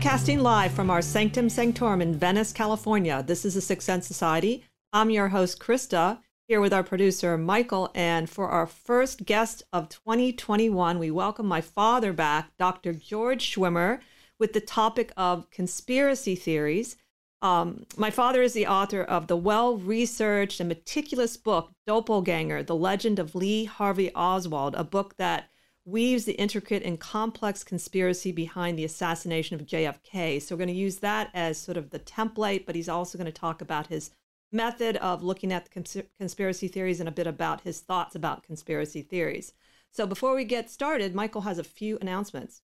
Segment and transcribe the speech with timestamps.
[0.00, 3.22] Broadcasting live from our Sanctum Sanctorum in Venice, California.
[3.22, 4.64] This is the Sixth Sense Society.
[4.94, 7.90] I'm your host, Krista, here with our producer, Michael.
[7.94, 12.94] And for our first guest of 2021, we welcome my father back, Dr.
[12.94, 14.00] George Schwimmer,
[14.38, 16.96] with the topic of conspiracy theories.
[17.42, 22.74] Um, my father is the author of the well researched and meticulous book, Doppelganger The
[22.74, 25.49] Legend of Lee Harvey Oswald, a book that
[25.90, 30.40] weaves the intricate and complex conspiracy behind the assassination of JFK.
[30.40, 33.26] So we're going to use that as sort of the template, but he's also going
[33.26, 34.10] to talk about his
[34.52, 38.42] method of looking at the cons- conspiracy theories and a bit about his thoughts about
[38.42, 39.52] conspiracy theories.
[39.90, 42.62] So before we get started, Michael has a few announcements.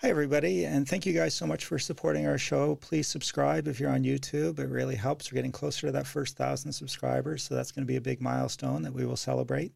[0.00, 2.74] Hi, everybody, and thank you guys so much for supporting our show.
[2.76, 4.58] Please subscribe if you're on YouTube.
[4.58, 5.32] It really helps.
[5.32, 8.20] We're getting closer to that first thousand subscribers, so that's going to be a big
[8.20, 9.72] milestone that we will celebrate.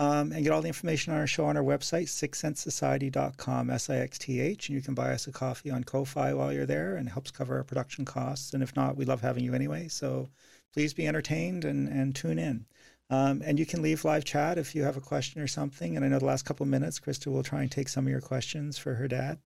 [0.00, 4.68] Um, and get all the information on our show on our website, sixthsensesociety.com, S-I-X-T-H.
[4.70, 7.58] And you can buy us a coffee on Ko-Fi while you're there and helps cover
[7.58, 8.54] our production costs.
[8.54, 9.88] And if not, we love having you anyway.
[9.88, 10.30] So
[10.72, 12.64] please be entertained and, and tune in.
[13.10, 15.96] Um, and you can leave live chat if you have a question or something.
[15.96, 18.10] And I know the last couple of minutes, Krista will try and take some of
[18.10, 19.38] your questions for her dad.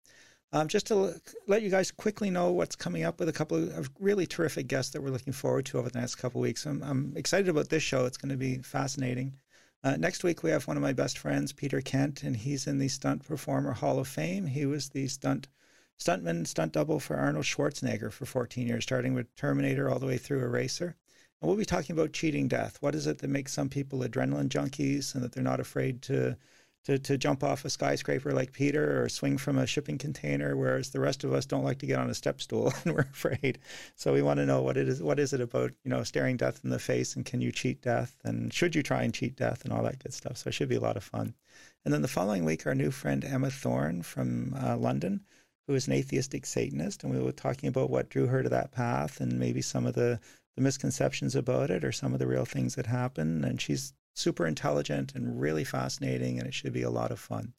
[0.53, 3.91] Um, just to let you guys quickly know what's coming up with a couple of
[3.99, 6.65] really terrific guests that we're looking forward to over the next couple of weeks.
[6.65, 8.05] I'm, I'm excited about this show.
[8.05, 9.33] It's going to be fascinating.
[9.85, 12.79] Uh, next week, we have one of my best friends, Peter Kent, and he's in
[12.79, 14.47] the Stunt Performer Hall of Fame.
[14.47, 15.47] He was the stunt
[15.99, 20.17] stuntman, stunt double for Arnold Schwarzenegger for 14 years, starting with Terminator all the way
[20.17, 20.97] through Eraser.
[21.43, 22.79] And we'll be talking about cheating death.
[22.81, 26.39] What is it that makes some people adrenaline junkies and that they're not afraid to
[26.85, 30.91] to, to jump off a skyscraper like Peter or swing from a shipping container, whereas
[30.91, 33.59] the rest of us don't like to get on a step stool and we're afraid.
[33.97, 35.03] So we want to know what it is.
[35.03, 37.83] What is it about you know staring death in the face and can you cheat
[37.83, 40.37] death and should you try and cheat death and all that good stuff.
[40.39, 41.35] So it should be a lot of fun.
[41.85, 45.21] And then the following week, our new friend Emma Thorne from uh, London,
[45.67, 48.73] who is an atheistic Satanist, and we were talking about what drew her to that
[48.73, 50.21] path and maybe some of the
[50.57, 53.45] the misconceptions about it or some of the real things that happen.
[53.45, 57.53] And she's super intelligent and really fascinating, and it should be a lot of fun.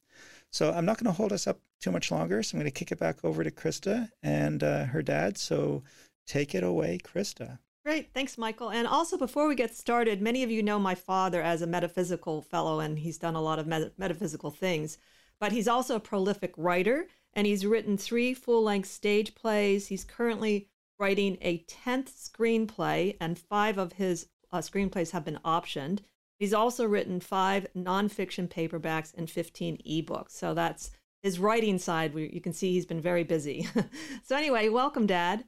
[0.50, 2.42] So I'm not going to hold us up too much longer.
[2.42, 5.38] So I'm going to kick it back over to Krista and uh, her dad.
[5.38, 5.82] So
[6.26, 7.58] take it away, Krista.
[7.84, 8.12] Great.
[8.12, 8.70] Thanks, Michael.
[8.70, 12.42] And also, before we get started, many of you know my father as a metaphysical
[12.42, 14.98] fellow, and he's done a lot of met- metaphysical things.
[15.38, 19.86] But he's also a prolific writer, and he's written three full length stage plays.
[19.86, 20.68] He's currently
[20.98, 26.00] writing a 10th screenplay, and five of his uh, screenplays have been optioned.
[26.38, 30.32] He's also written five nonfiction paperbacks and 15 ebooks.
[30.32, 30.90] So that's
[31.22, 32.14] his writing side.
[32.14, 33.66] Where you can see he's been very busy.
[34.22, 35.44] so, anyway, welcome, Dad.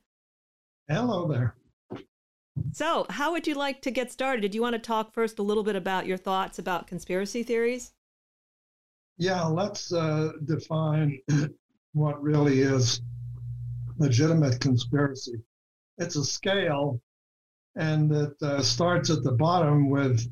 [0.89, 1.55] Hello there.
[2.73, 4.41] So, how would you like to get started?
[4.41, 7.93] Did you want to talk first a little bit about your thoughts about conspiracy theories?
[9.19, 11.19] Yeah, let's uh, define
[11.93, 13.03] what really is
[13.99, 15.35] legitimate conspiracy.
[15.99, 17.01] It's a scale,
[17.77, 20.27] and it uh, starts at the bottom with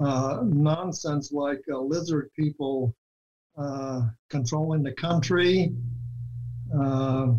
[0.00, 2.94] uh, nonsense like uh, lizard people
[3.56, 5.72] uh, controlling the country.
[6.74, 7.32] Uh,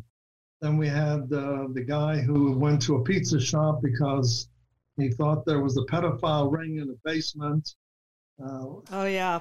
[0.61, 4.49] then we had the guy who went to a pizza shop because
[4.97, 7.75] he thought there was a pedophile ring in the basement.
[8.91, 9.39] oh, yeah.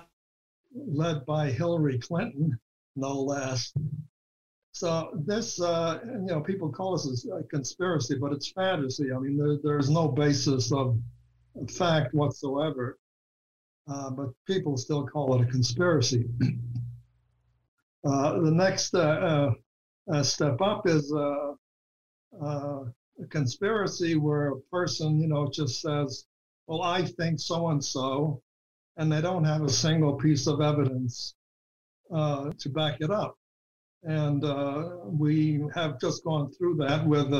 [0.72, 2.56] Led by Hillary Clinton,
[2.94, 3.72] no less.
[4.72, 9.12] So this, uh, you know, people call this a conspiracy, but it's fantasy.
[9.12, 10.96] I mean, there, there's no basis of
[11.68, 12.96] fact whatsoever
[13.88, 16.26] uh, but people still call it a conspiracy.
[18.04, 19.52] uh, the next uh, uh,
[20.12, 21.52] uh step up is uh,
[22.42, 26.26] a conspiracy where a person, you know, just says,
[26.66, 28.42] "Well, I think so and so,"
[28.96, 31.34] and they don't have a single piece of evidence
[32.10, 33.36] to back it up.
[34.04, 34.42] And
[35.18, 37.30] we have just gone through that with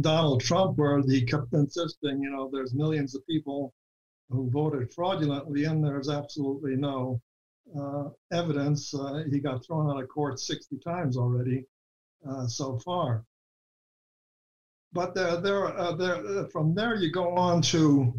[0.00, 3.72] Donald Trump, where he kept insisting, you know, there's millions of people
[4.30, 7.20] who voted fraudulently, and there's absolutely no
[7.78, 8.94] uh, evidence.
[8.94, 11.64] Uh, he got thrown out of court 60 times already
[12.28, 13.24] uh, so far.
[14.92, 18.14] But there, there, uh, there, uh, from there you go on to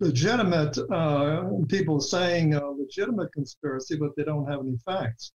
[0.00, 5.32] legitimate uh, people saying legitimate conspiracy, but they don't have any facts.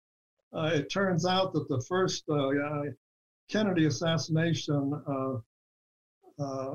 [0.54, 2.26] It turns out that the first
[3.50, 4.94] Kennedy assassination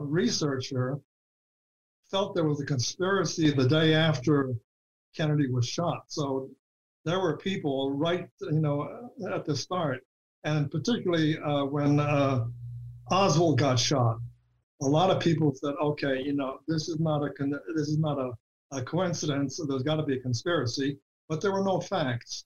[0.01, 0.99] researcher
[2.11, 4.55] felt there was a conspiracy the day after
[5.17, 6.05] Kennedy was shot.
[6.09, 6.51] So
[7.05, 10.05] there were people right, you know, at the start,
[10.45, 12.47] and particularly uh, when uh,
[13.11, 14.19] Oswald got shot,
[14.83, 17.31] a lot of people said, "Okay, you know, this is not a
[17.75, 18.33] this is not a,
[18.77, 19.61] a coincidence.
[19.69, 20.99] There's got to be a conspiracy."
[21.29, 22.45] But there were no facts.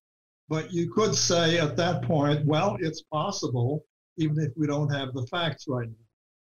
[0.48, 3.84] But you could say at that point, well, it's possible,
[4.16, 6.06] even if we don't have the facts right now.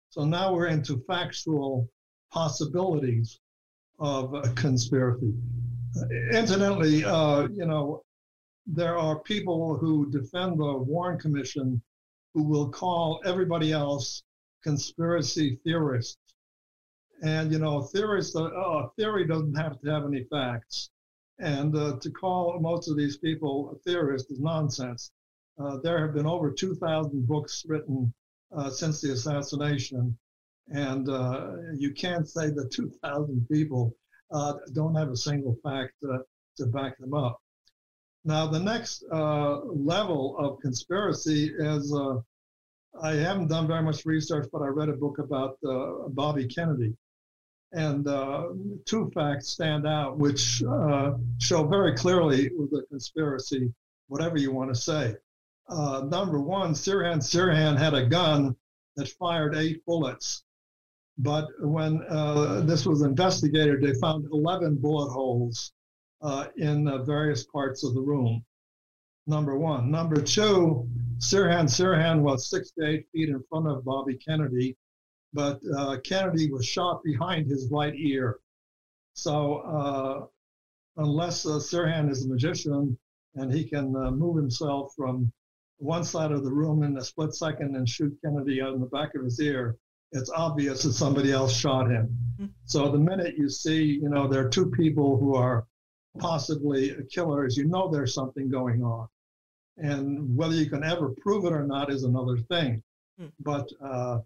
[0.09, 1.89] So now we're into factual
[2.31, 3.39] possibilities
[4.00, 5.33] of a conspiracy.
[6.33, 8.04] Incidentally, uh, you know,
[8.66, 11.81] there are people who defend the Warren Commission
[12.33, 14.24] who will call everybody else
[14.63, 16.18] conspiracy theorists.
[17.24, 20.89] And, you know, theorists, uh, uh, theory doesn't have to have any facts.
[21.39, 25.12] And uh, to call most of these people theorists is nonsense.
[25.60, 28.13] Uh, there have been over 2,000 books written
[28.56, 30.18] uh, since the assassination.
[30.69, 33.93] And uh, you can't say that 2,000 people
[34.31, 36.19] uh, don't have a single fact uh,
[36.57, 37.41] to back them up.
[38.23, 42.19] Now, the next uh, level of conspiracy is uh,
[43.01, 46.95] I haven't done very much research, but I read a book about uh, Bobby Kennedy.
[47.73, 48.05] And
[48.85, 50.61] two facts stand out, which
[51.39, 53.73] show very clearly the conspiracy,
[54.07, 55.15] whatever you want to say.
[55.69, 58.57] number one, Sirhan Sirhan had a gun
[58.97, 60.43] that fired eight bullets
[61.17, 65.73] but when uh, this was investigated, they found 11 bullet holes
[66.21, 68.43] uh, in uh, various parts of the room.
[69.27, 69.91] Number one.
[69.91, 70.87] Number two,
[71.19, 74.75] Sirhan Sirhan was six to eight feet in front of Bobby Kennedy,
[75.33, 78.39] but uh, Kennedy was shot behind his right ear.
[79.13, 80.25] So uh,
[80.97, 82.97] unless uh, Sirhan is a magician
[83.35, 85.31] and he can move himself from
[85.77, 88.87] one side of the room in a split second and shoot Kennedy out in the
[88.87, 89.77] back of his ear,
[90.11, 92.15] it's obvious that somebody else shot him.
[92.35, 92.45] Mm-hmm.
[92.65, 95.65] So the minute you see, you know, there are two people who are
[96.19, 99.07] possibly killers, you know there's something going on.
[99.77, 102.83] And whether you can ever prove it or not is another thing.
[103.19, 103.29] Mm-hmm.
[103.39, 104.19] But uh,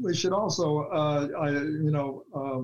[0.00, 2.62] we should also, uh, I, you know, uh,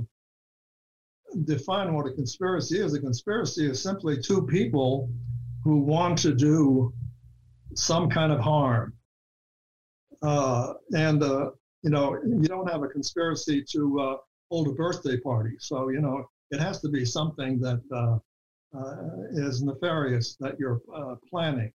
[1.45, 2.95] define what a conspiracy is.
[2.95, 5.11] A conspiracy is simply two people
[5.63, 6.93] who want to do
[7.75, 8.95] some kind of harm.
[10.23, 11.51] Uh, and uh,
[11.83, 14.17] you know, you don't have a conspiracy to uh,
[14.51, 15.57] hold a birthday party.
[15.59, 18.19] So, you know, it has to be something that uh,
[18.77, 18.97] uh,
[19.33, 21.73] is nefarious that you're uh, planning.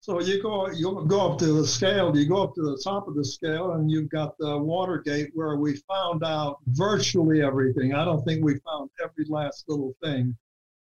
[0.00, 3.08] So you go, you go up to the scale, you go up to the top
[3.08, 7.92] of the scale, and you've got the Watergate where we found out virtually everything.
[7.92, 10.36] I don't think we found every last little thing.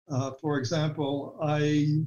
[0.10, 2.00] Uh, for example, I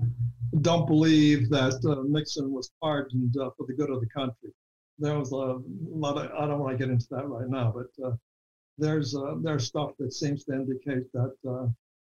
[0.62, 4.50] don't believe that uh, Nixon was pardoned for the good of the country
[4.98, 8.06] there was a lot of, I don't want to get into that right now, but
[8.06, 8.16] uh,
[8.78, 11.66] there's uh, there's stuff that seems to indicate that uh,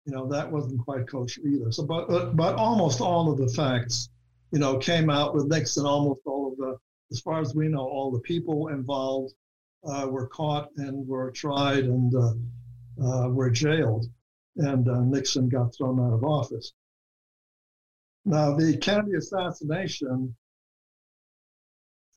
[0.06, 1.72] you know that wasn't quite kosher either.
[1.72, 4.10] So, but uh, but almost all of the facts,
[4.52, 5.86] you know, came out with Nixon.
[5.86, 6.78] Almost all of the,
[7.12, 9.34] as far as we know, all the people involved
[9.86, 14.06] uh, were caught and were tried and uh, were jailed,
[14.58, 16.74] and Nixon got thrown out of office.
[18.26, 20.36] Now, the Kennedy assassination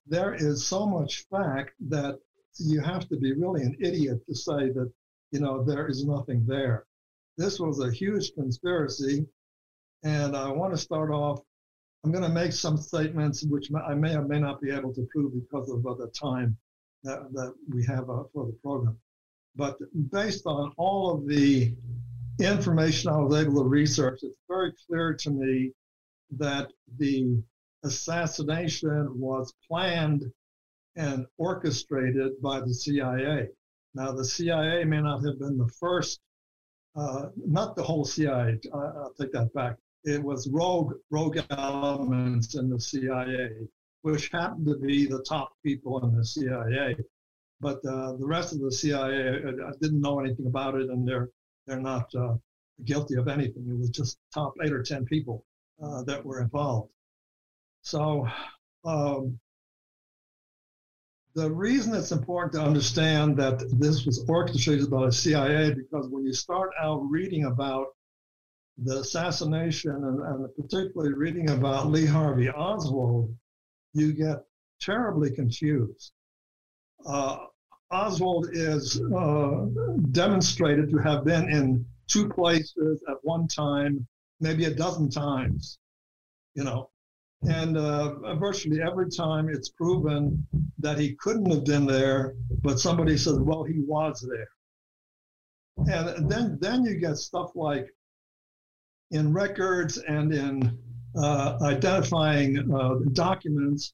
[0.06, 2.18] there is so much fact that
[2.59, 4.90] you have to be really an idiot to say that,
[5.30, 6.87] you know, there is nothing there.
[7.38, 9.26] This was a huge conspiracy.
[10.02, 11.40] And I want to start off.
[12.04, 15.06] I'm going to make some statements which I may or may not be able to
[15.12, 16.56] prove because of the time
[17.04, 18.99] that, that we have uh, for the program.
[19.54, 19.78] But
[20.11, 21.75] based on all of the
[22.40, 25.73] information I was able to research, it's very clear to me
[26.38, 27.42] that the
[27.84, 30.24] assassination was planned
[30.96, 33.48] and orchestrated by the CIA.
[33.94, 36.20] Now, the CIA may not have been the first,
[36.96, 39.76] uh, not the whole CIA, I, will take that back.
[40.04, 43.68] It was rogue, rogue elements in the CIA,
[44.02, 46.96] which happened to be the top people in the CIA.
[47.60, 51.28] But uh, the rest of the CIA, I, didn't know anything about it, and they're
[51.66, 52.34] they're not uh,
[52.84, 53.68] guilty of anything.
[53.68, 55.44] It was just top eight or ten people
[55.80, 56.90] uh, that were involved.
[57.82, 58.26] So
[58.84, 59.38] um,
[61.34, 66.24] the reason it's important to understand that this was orchestrated by the CIA because when
[66.24, 67.88] you start out reading about
[68.78, 73.34] the assassination and, and particularly reading about Lee Harvey Oswald,
[73.94, 74.38] you get
[74.80, 76.12] terribly confused.
[77.06, 77.38] Uh,
[77.90, 79.66] Oswald is uh,
[80.12, 84.06] demonstrated to have been in two places at one time,
[84.40, 85.78] maybe a dozen times,
[86.54, 86.88] you know.
[87.49, 90.46] And uh, virtually every time it's proven
[90.78, 94.49] that he couldn't have been there, but somebody says, well, he was there.
[95.76, 97.88] And then, then you get stuff like
[99.11, 100.78] in records and in
[101.16, 103.92] uh, identifying uh, documents,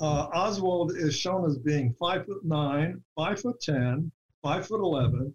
[0.00, 4.10] uh, Oswald is shown as being five foot nine, five foot ten,
[4.42, 5.34] five foot eleven,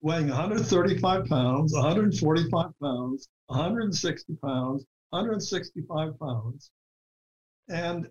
[0.00, 6.70] weighing 135 pounds, 145 pounds, 160 pounds, 165 pounds.
[7.68, 8.08] And,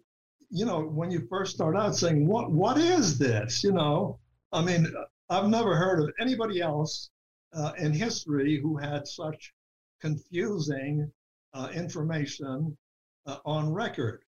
[0.49, 3.63] you know, when you first start out saying, what, what is this?
[3.63, 4.19] You know,
[4.51, 4.87] I mean,
[5.29, 7.09] I've never heard of anybody else
[7.53, 9.53] uh, in history who had such
[9.99, 11.11] confusing
[11.53, 12.77] uh, information
[13.25, 14.23] uh, on record.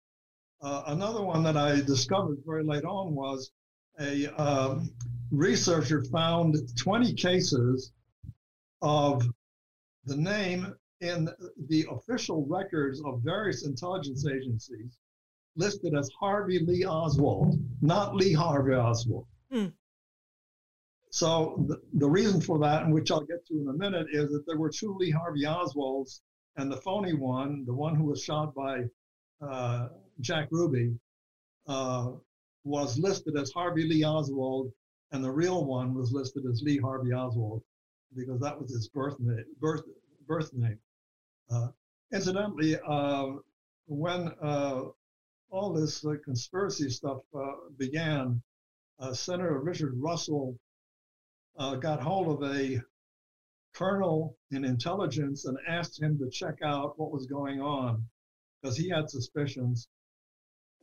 [0.61, 3.51] Uh, another one that I discovered very late on was
[3.99, 4.91] a um,
[5.31, 7.91] researcher found 20 cases
[8.81, 9.25] of
[10.05, 11.29] the name in
[11.67, 14.97] the official records of various intelligence agencies
[15.55, 19.25] listed as Harvey Lee Oswald, not Lee Harvey Oswald.
[19.51, 19.67] Hmm.
[21.11, 24.29] So the, the reason for that, and which I'll get to in a minute, is
[24.31, 26.21] that there were two Lee Harvey Oswalds,
[26.57, 28.83] and the phony one, the one who was shot by
[29.41, 29.87] uh,
[30.19, 30.93] Jack Ruby,
[31.67, 32.11] uh,
[32.63, 34.71] was listed as Harvey Lee Oswald,
[35.11, 37.63] and the real one was listed as Lee Harvey Oswald
[38.15, 39.43] because that was his birth name.
[39.59, 39.83] Birth,
[40.27, 40.77] birth name.
[41.49, 41.67] Uh,
[42.13, 43.27] incidentally, uh,
[43.87, 44.83] when uh,
[45.49, 47.21] all this conspiracy stuff
[47.77, 48.41] began,
[49.13, 50.55] Senator Richard Russell
[51.57, 52.79] got hold of a
[53.73, 58.03] colonel in intelligence and asked him to check out what was going on
[58.61, 59.87] because he had suspicions.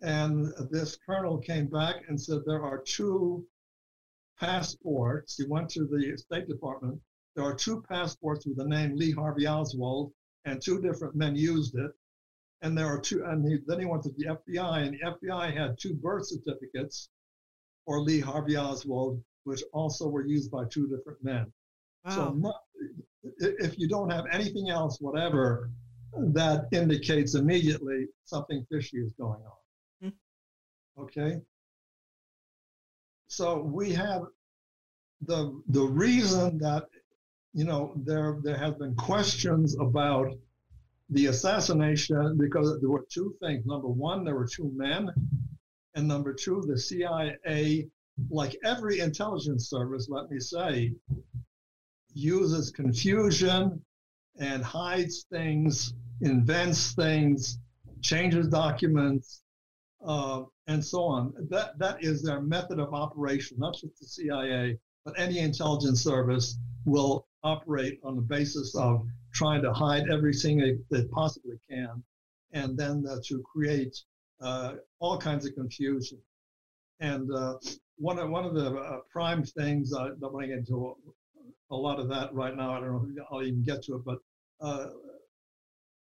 [0.02, 3.46] And this colonel came back and said there are two
[4.38, 5.36] passports.
[5.36, 7.00] He went to the State Department.
[7.34, 10.12] There are two passports with the name Lee Harvey Oswald,
[10.46, 11.90] and two different men used it.
[12.62, 15.54] And there are two, and he, then he went to the FBI, and the FBI
[15.54, 17.10] had two birth certificates
[17.84, 21.52] for Lee Harvey Oswald, which also were used by two different men.
[22.06, 22.12] Wow.
[22.12, 22.52] So
[23.38, 25.70] if you don't have anything else, whatever,
[26.32, 30.08] that indicates immediately something fishy is going on.
[30.08, 31.02] Mm-hmm.
[31.02, 31.40] Okay.
[33.28, 34.22] So we have
[35.20, 36.86] the the reason that
[37.56, 40.28] you know there there have been questions about
[41.08, 43.64] the assassination because there were two things.
[43.64, 45.10] Number one, there were two men,
[45.94, 47.88] and number two, the CIA,
[48.28, 50.92] like every intelligence service, let me say,
[52.12, 53.82] uses confusion
[54.38, 57.58] and hides things, invents things,
[58.02, 59.40] changes documents,
[60.06, 61.32] uh, and so on.
[61.48, 63.56] That that is their method of operation.
[63.58, 69.62] Not just the CIA, but any intelligence service will operate on the basis of trying
[69.62, 72.02] to hide everything they, they possibly can,
[72.52, 73.96] and then uh, to create
[74.40, 76.18] uh, all kinds of confusion.
[77.00, 77.54] And uh,
[77.98, 80.94] one of one of the uh, prime things I don't want to get into
[81.70, 82.72] a, a, lot of that right now.
[82.72, 84.18] I don't know if I'll even get to it, but
[84.60, 84.88] uh,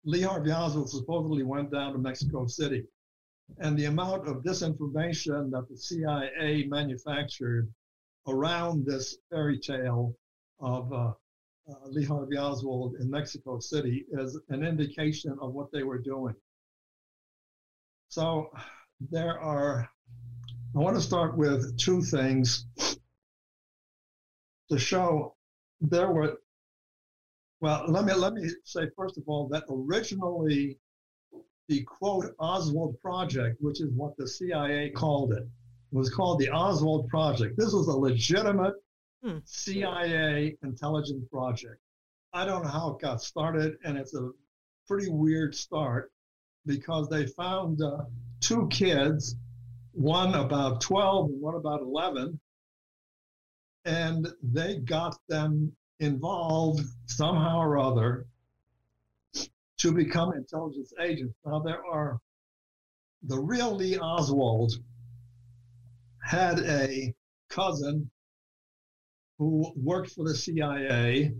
[0.04, 2.84] Lee Harvey Oswald supposedly went down to Mexico City
[3.58, 7.72] and the amount of disinformation that the CIA manufactured
[8.26, 10.16] around this fairy tale
[10.60, 11.12] of uh,
[11.68, 16.34] uh, Lee Harvey Oswald in Mexico City is an indication of what they were doing.
[18.08, 18.50] So
[19.10, 19.88] there are,
[20.74, 22.66] I want to start with two things
[24.70, 25.34] to show
[25.80, 26.38] there were,
[27.60, 30.78] well, let me, let me say first of all that originally
[31.68, 35.44] the quote Oswald Project, which is what the CIA called it,
[35.92, 37.56] was called the Oswald Project.
[37.56, 38.74] This was a legitimate
[39.24, 39.38] hmm.
[39.44, 41.80] CIA intelligence project.
[42.32, 44.30] I don't know how it got started, and it's a
[44.86, 46.12] pretty weird start
[46.66, 48.04] because they found uh,
[48.40, 49.36] two kids,
[49.92, 52.38] one about 12 and one about 11,
[53.84, 58.26] and they got them involved somehow or other
[59.78, 61.34] to become intelligence agents.
[61.44, 62.18] Now, there are
[63.22, 64.72] the real Lee Oswald
[66.22, 67.14] had a
[67.48, 68.10] cousin
[69.38, 71.32] who worked for the CIA,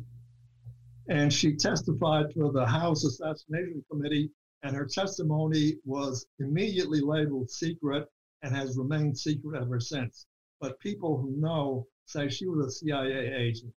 [1.09, 4.31] and she testified for the House Assassination Committee,
[4.63, 8.07] and her testimony was immediately labeled secret
[8.43, 10.27] and has remained secret ever since.
[10.61, 13.73] But people who know say she was a CIA agent.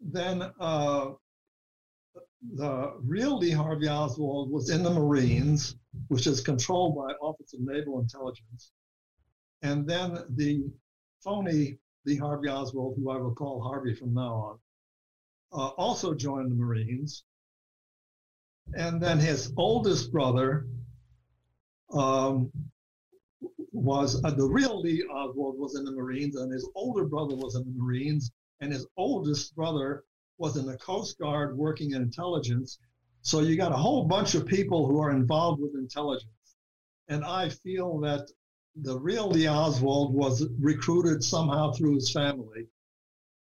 [0.00, 1.12] then uh,
[2.54, 5.76] the real Lee Harvey Oswald was in the Marines,
[6.08, 8.72] which is controlled by Office of Naval Intelligence.
[9.62, 10.64] And then the
[11.22, 14.58] phony Lee Harvey Oswald, who I will call Harvey from now on,
[15.52, 17.24] uh, also joined the Marines.
[18.74, 20.66] And then his oldest brother
[21.92, 22.50] um,
[23.72, 27.54] was uh, the real Lee Oswald was in the Marines, and his older brother was
[27.56, 28.30] in the Marines,
[28.60, 30.04] and his oldest brother
[30.38, 32.78] was in the Coast Guard working in intelligence.
[33.22, 36.30] So you got a whole bunch of people who are involved with intelligence.
[37.08, 38.28] And I feel that
[38.76, 42.66] the real Lee Oswald was recruited somehow through his family.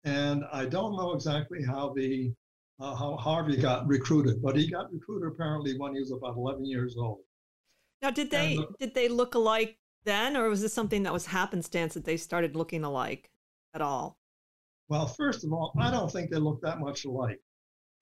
[0.03, 2.33] And I don't know exactly how the
[2.79, 6.63] uh, how Harvey got recruited, but he got recruited apparently when he was about 11
[6.63, 7.21] years old.
[8.03, 11.25] Now, did they the, did they look alike then, or was this something that was
[11.25, 13.31] happenstance that they started looking alike
[13.73, 14.19] at all?
[14.89, 17.41] Well, first of all, I don't think they look that much alike.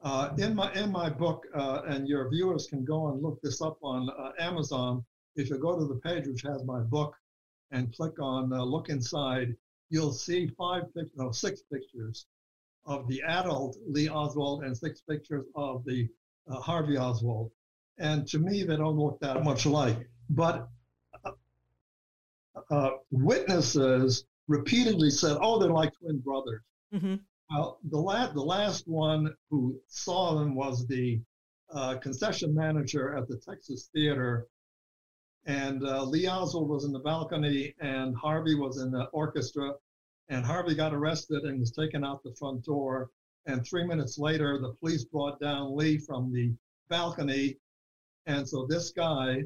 [0.04, 3.62] Uh, in my in my book, uh, and your viewers can go and look this
[3.62, 5.04] up on uh, Amazon.
[5.36, 7.16] If you go to the page which has my book,
[7.72, 9.56] and click on uh, look inside,
[9.90, 10.84] you'll see five,
[11.16, 12.26] no, six pictures
[12.86, 16.08] of the adult Lee Oswald and six pictures of the
[16.50, 17.52] uh, Harvey Oswald.
[17.98, 20.08] And to me, they don't look that much alike.
[20.30, 20.68] But
[22.70, 26.62] uh, witnesses repeatedly said, "Oh, they're like twin brothers."
[26.94, 27.16] Mm-hmm.
[27.52, 31.22] Well, the last the last one who saw them was the
[31.74, 34.48] uh, concession manager at the Texas Theater,
[35.46, 39.74] and uh, Lee Oswald was in the balcony, and Harvey was in the orchestra,
[40.30, 43.12] and Harvey got arrested and was taken out the front door.
[43.46, 46.54] And three minutes later, the police brought down Lee from the
[46.90, 47.58] balcony,
[48.26, 49.44] and so this guy,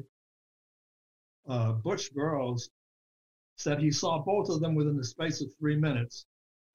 [1.46, 2.70] uh, Butch Burroughs,
[3.56, 6.24] said he saw both of them within the space of three minutes.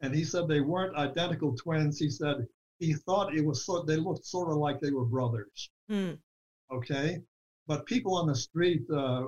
[0.01, 1.97] And he said they weren't identical twins.
[1.97, 2.45] He said
[2.77, 5.71] he thought it was so they looked sort of like they were brothers.
[5.89, 6.11] Hmm.
[6.71, 7.21] Okay.
[7.67, 9.23] But people on the street uh,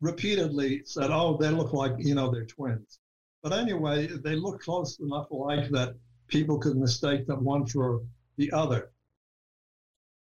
[0.00, 2.98] repeatedly said, oh, they look like, you know, they're twins.
[3.42, 5.94] But anyway, they look close enough alike that
[6.28, 8.02] people could mistake them one for
[8.36, 8.90] the other.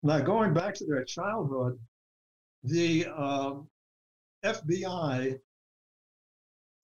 [0.02, 1.78] Now, going back to their childhood,
[2.62, 3.54] the uh,
[4.44, 5.38] FBI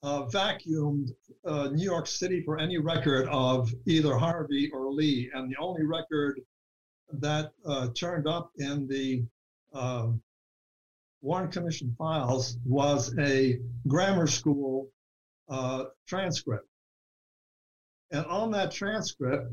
[0.02, 1.10] uh, vacuumed
[1.46, 5.84] uh, New York City for any record of either Harvey or Lee, and the only
[5.84, 6.40] record
[7.12, 9.24] that uh, turned up in the
[9.74, 10.08] uh,
[11.20, 13.58] Warren Commission files was a
[13.88, 14.88] grammar school
[15.48, 16.66] uh, transcript.
[18.10, 19.52] And on that transcript,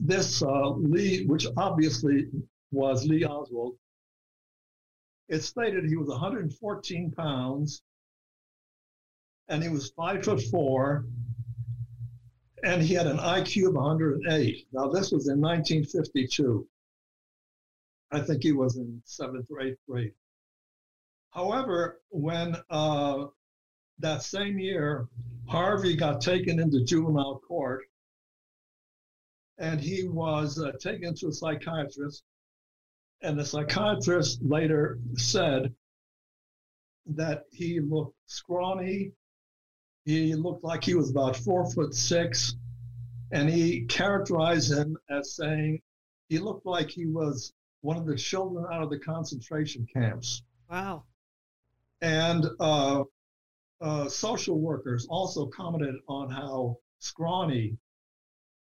[0.00, 2.28] this uh, Lee, which obviously
[2.70, 3.76] was Lee Oswald,
[5.28, 7.82] it stated he was 114 pounds
[9.48, 11.06] and he was five foot four,
[12.64, 14.66] and he had an IQ of 108.
[14.72, 16.66] Now, this was in 1952.
[18.12, 20.12] I think he was in seventh or eighth grade.
[21.30, 23.26] However, when uh,
[23.98, 25.08] that same year,
[25.48, 27.84] Harvey got taken into juvenile court,
[29.58, 32.22] and he was uh, taken to a psychiatrist,
[33.22, 35.74] and the psychiatrist later said
[37.06, 39.12] that he looked scrawny
[40.06, 42.54] he looked like he was about four foot six,
[43.32, 45.82] and he characterized him as saying
[46.28, 50.42] he looked like he was one of the children out of the concentration camps.
[50.70, 51.04] Wow.
[52.00, 53.04] And uh,
[53.80, 57.76] uh, social workers also commented on how scrawny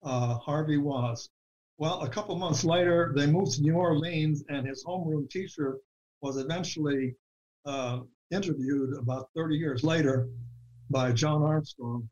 [0.02, 1.28] uh, Harvey was.
[1.78, 5.78] Well, a couple months later, they moved to New Orleans, and his homeroom teacher
[6.20, 7.14] was eventually
[7.64, 10.28] uh, interviewed about 30 years later
[10.90, 12.08] by John Armstrong.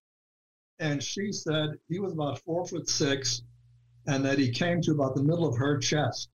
[0.79, 3.43] And she said he was about four foot six
[4.07, 6.29] and that he came to about the middle of her chest.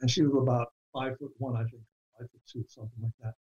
[0.00, 1.82] And she was about five foot one, I think,
[2.18, 3.34] five foot two, something like that.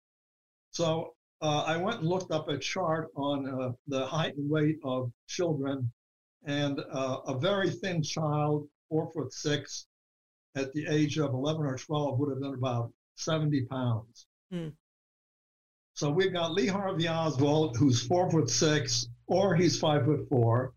[0.71, 4.77] So uh, I went and looked up a chart on uh, the height and weight
[4.83, 5.91] of children.
[6.45, 9.87] And uh, a very thin child, four foot six,
[10.55, 14.27] at the age of 11 or 12 would have been about 70 pounds.
[14.51, 14.69] Hmm.
[15.93, 20.73] So we've got Lee Harvey Oswald, who's four foot six, or he's five foot four.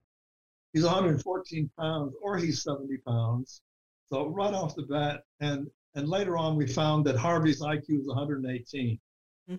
[0.72, 3.62] He's 114 pounds, or he's 70 pounds.
[4.10, 8.06] So right off the bat, and and later on we found that Harvey's IQ is
[8.06, 8.98] 118.
[9.50, 9.56] Mm-hmm.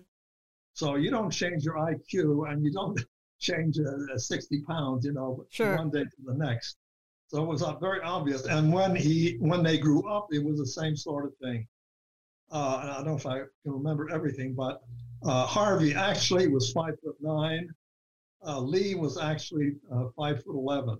[0.74, 3.00] So you don't change your IQ, and you don't
[3.40, 5.76] change uh, 60 pounds, you know, sure.
[5.76, 6.76] one day to the next.
[7.28, 8.44] So it was uh, very obvious.
[8.46, 11.66] And when he when they grew up, it was the same sort of thing.
[12.50, 14.82] Uh, I don't know if I can remember everything, but
[15.22, 17.68] uh, Harvey actually was five foot nine.
[18.44, 20.98] Uh, Lee was actually uh, five foot eleven.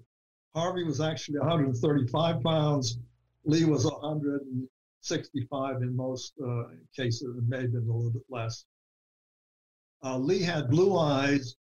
[0.54, 2.98] Harvey was actually 135 pounds.
[3.44, 7.36] Lee was 165 in most uh, cases.
[7.36, 8.64] It may have been a little bit less.
[10.02, 11.56] Uh, Lee had blue eyes.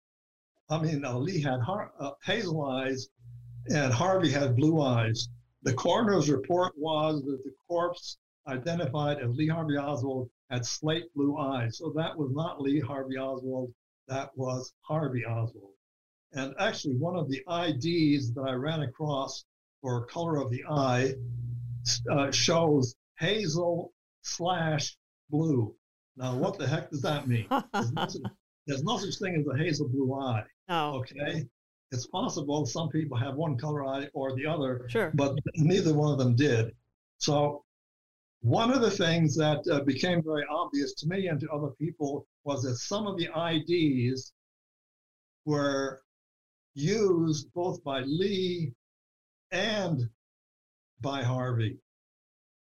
[0.70, 3.10] I mean, uh, Lee had har- uh, hazel eyes,
[3.70, 5.28] and Harvey had blue eyes.
[5.64, 11.38] The coroner's report was that the corpse identified as Lee Harvey Oswald had slate blue
[11.38, 11.78] eyes.
[11.78, 13.74] So that was not Lee Harvey Oswald,
[14.08, 15.74] that was Harvey Oswald.
[16.34, 19.46] And actually, one of the IDs that I ran across
[19.82, 21.16] for color of the eye
[22.12, 23.94] uh, shows hazel
[24.24, 24.96] slash
[25.30, 25.74] blue.
[26.18, 27.48] Now, what the heck does that mean?
[27.74, 28.22] There's no, such,
[28.68, 30.44] there's no such thing as a hazel blue eye.
[30.70, 30.96] No.
[30.96, 31.46] Okay.
[31.92, 35.12] It's possible some people have one color eye or the other, Sure.
[35.14, 36.74] but neither one of them did.
[37.20, 37.64] So,
[38.42, 42.28] one of the things that uh, became very obvious to me and to other people
[42.44, 44.34] was that some of the IDs
[45.46, 46.02] were
[46.74, 48.74] used both by Lee
[49.52, 50.10] and
[51.02, 51.78] by Harvey.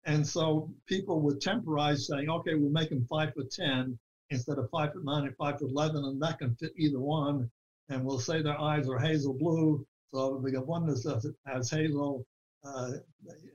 [0.05, 3.97] And so people would temporize saying, okay, we'll make him five foot 10
[4.29, 7.49] instead of five foot nine and five foot 11, and that can fit either one.
[7.89, 9.85] And we'll say their eyes are hazel blue.
[10.13, 12.25] So we got one that has hazel,
[12.63, 12.91] uh,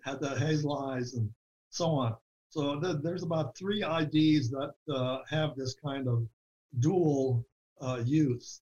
[0.04, 1.30] had the hazel eyes, and
[1.70, 2.16] so on.
[2.50, 6.26] So th- there's about three IDs that uh, have this kind of
[6.78, 7.44] dual
[7.80, 8.60] uh, use.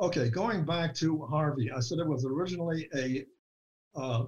[0.00, 3.24] Okay, going back to Harvey, I said it was originally a
[3.94, 4.24] uh,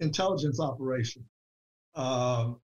[0.00, 1.24] intelligence operation.
[1.94, 2.60] Um,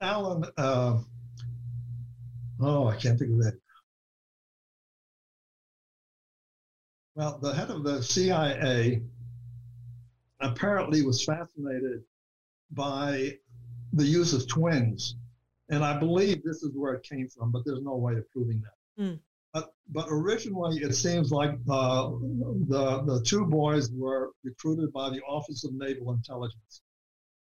[0.00, 0.98] Allen, uh,
[2.60, 3.58] oh, I can't think of that.
[7.14, 9.00] Well, the head of the CIA
[10.40, 12.02] apparently was fascinated
[12.72, 13.38] by
[13.92, 15.16] the use of twins.
[15.70, 18.62] And I believe this is where it came from, but there's no way of proving
[18.62, 19.02] that.
[19.02, 19.18] Mm.
[19.54, 22.10] But, but originally, it seems like uh,
[22.68, 26.82] the, the two boys were recruited by the Office of Naval Intelligence.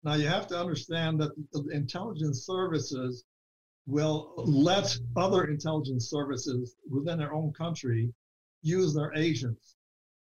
[0.03, 3.25] Now, you have to understand that the intelligence services
[3.85, 8.11] will let other intelligence services within their own country
[8.63, 9.75] use their agents.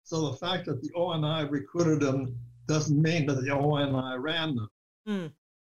[0.04, 2.36] So the fact that the ONI recruited them
[2.68, 4.70] doesn't mean that the ONI ran them.
[5.08, 5.32] Mm.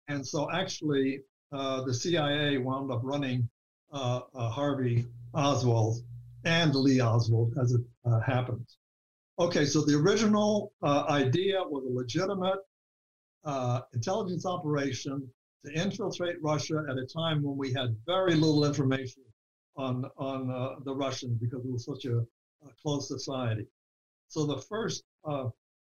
[0.09, 3.47] And so actually, uh, the CIA wound up running
[3.91, 6.03] uh, uh, Harvey Oswald
[6.45, 8.77] and Lee Oswald as it uh, happens.
[9.39, 12.59] Okay, so the original uh, idea was a legitimate
[13.45, 15.27] uh, intelligence operation
[15.65, 19.23] to infiltrate Russia at a time when we had very little information
[19.75, 23.65] on on uh, the Russians because it was such a, a close society.
[24.27, 25.49] So the first uh,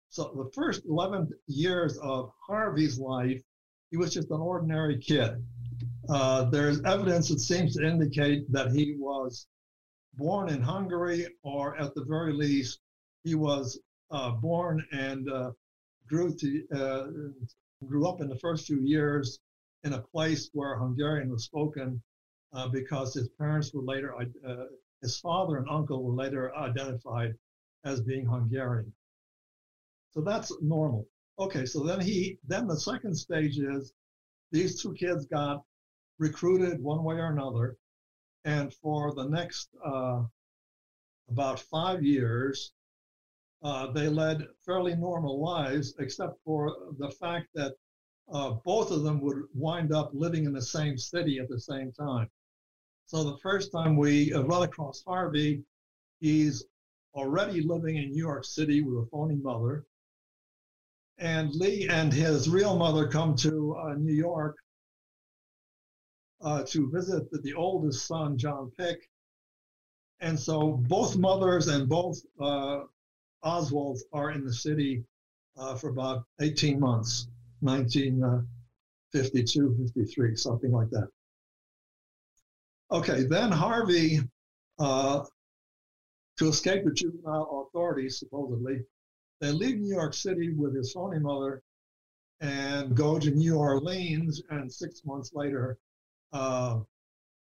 [0.09, 3.41] so the first 11 years of Harvey's life,
[3.89, 5.43] he was just an ordinary kid.
[6.09, 9.47] Uh, there's evidence that seems to indicate that he was
[10.15, 12.79] born in Hungary, or at the very least,
[13.23, 15.51] he was uh, born and uh,
[16.07, 17.07] grew to uh,
[17.85, 19.39] grew up in the first few years
[19.83, 22.01] in a place where Hungarian was spoken,
[22.71, 24.13] because his parents were later,
[25.01, 27.33] his father and uncle were later identified
[27.85, 28.93] as being Hungarian.
[30.13, 31.07] So that's normal.
[31.39, 33.93] Okay, so then he then the second stage is
[34.51, 35.63] these two kids got
[36.21, 37.77] recruited one way or another,
[38.45, 40.21] and for the next uh,
[41.29, 42.73] about five years,
[43.63, 47.73] uh, they led fairly normal lives, except for the fact that
[48.31, 51.91] uh, both of them would wind up living in the same city at the same
[51.91, 52.29] time.
[53.07, 55.63] So the first time we uh, run across Harvey,
[56.19, 56.63] he's
[57.15, 59.85] already living in New York City with a phony mother.
[61.17, 64.55] And Lee and his real mother come to uh, New York
[66.43, 69.09] uh, to visit the, the, oldest son, John Pic.
[70.19, 72.81] And so both mothers and both uh,
[73.43, 75.03] Oswalds are in the city
[75.57, 77.27] uh, for about 18 months,
[77.61, 81.07] 1952, 53, something like that.
[82.91, 84.19] Okay, then Harvey,
[84.79, 85.23] uh,
[86.37, 88.81] to escape the juvenile authorities, supposedly,
[89.39, 91.63] they leave New York City with his phony mother
[92.41, 94.41] and go to New Orleans.
[94.49, 95.77] And six months later,
[96.33, 96.79] uh,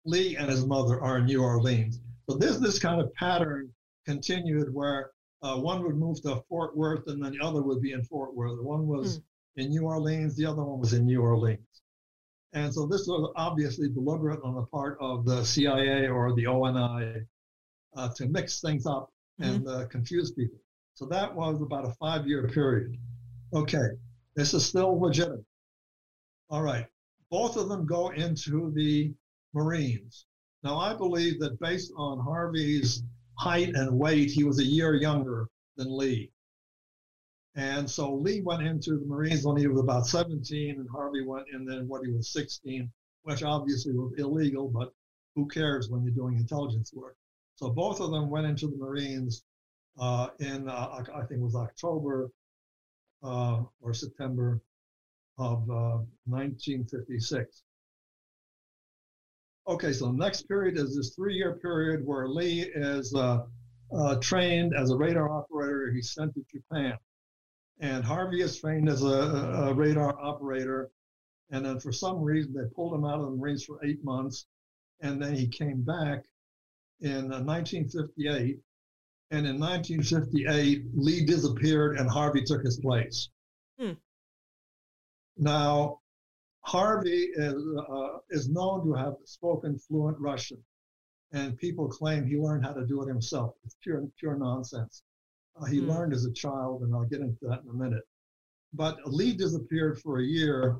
[0.05, 1.99] Lee and his mother are in New Orleans.
[2.29, 3.73] So this this kind of pattern
[4.05, 7.91] continued where uh, one would move to Fort Worth and then the other would be
[7.91, 8.61] in Fort Worth.
[8.61, 9.23] One was mm.
[9.57, 11.59] in New Orleans, the other one was in New Orleans.
[12.53, 17.25] And so this was obviously deliberate on the part of the CIA or the ONI
[17.95, 19.55] uh, to mix things up mm-hmm.
[19.55, 20.59] and uh, confuse people.
[20.93, 22.97] So that was about a five year period.
[23.53, 23.89] Okay,
[24.35, 25.45] this is still legitimate.
[26.49, 26.85] All right,
[27.33, 29.11] both of them go into the
[29.55, 30.27] Marines.
[30.61, 33.01] Now, I believe that based on Harvey's
[33.39, 36.31] height and weight, he was a year younger than Lee.
[37.55, 41.47] And so Lee went into the Marines when he was about 17, and Harvey went
[41.51, 42.87] in then when he was 16,
[43.23, 44.93] which obviously was illegal, but
[45.35, 47.15] who cares when you're doing intelligence work?
[47.55, 49.43] So both of them went into the Marines
[49.99, 52.29] uh, in, uh, I think it was October
[53.23, 54.61] uh, or September
[55.37, 55.67] of
[56.25, 57.63] 1956.
[59.67, 63.43] Uh, okay, so the next period is this three-year period where Lee is uh,
[63.95, 65.91] uh, trained as a radar operator.
[65.93, 66.97] He's sent to Japan.
[67.79, 70.89] And Harvey is trained as a, a, radar operator.
[71.51, 74.45] And then for some reason, they pulled him out of the Marines for eight months.
[75.01, 76.23] And then he came back
[77.01, 78.59] in 1958.
[79.31, 83.29] And in 1958, Lee disappeared and Harvey took his place.
[83.79, 83.93] Hmm.
[85.37, 85.99] Now,
[86.61, 90.63] Harvey is, uh, is known to have spoken fluent Russian,
[91.31, 93.55] and people claim he learned how to do it himself.
[93.65, 95.03] It's pure, pure nonsense.
[95.59, 95.87] Uh, he mm.
[95.87, 98.03] learned as a child, and I'll get into that in a minute.
[98.73, 100.77] But Lee disappeared for a year,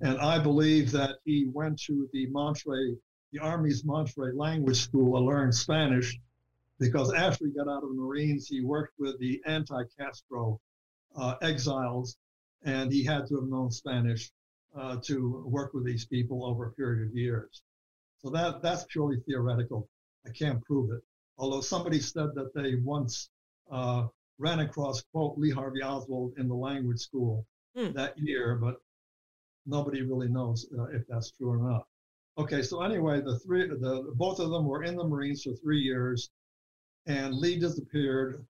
[0.00, 2.96] and I believe that he went to the Monterey,
[3.32, 6.18] the Army's Monterey Language School to learn Spanish,
[6.78, 10.60] because after he got out of the Marines, he worked with the anti-Castro
[11.16, 12.16] uh, exiles,
[12.64, 14.30] and he had to have known Spanish
[14.76, 17.62] uh, to work with these people over a period of years.
[18.22, 19.88] So that that's purely theoretical.
[20.26, 21.02] I can't prove it.
[21.36, 23.28] Although somebody said that they once
[23.70, 24.06] uh,
[24.38, 27.46] ran across quote Lee Harvey Oswald in the language school
[27.76, 27.92] hmm.
[27.92, 28.76] that year, but
[29.66, 31.86] nobody really knows uh, if that's true or not.
[32.36, 35.80] Okay, so anyway, the three, the both of them were in the Marines for three
[35.80, 36.30] years,
[37.06, 38.44] and Lee disappeared.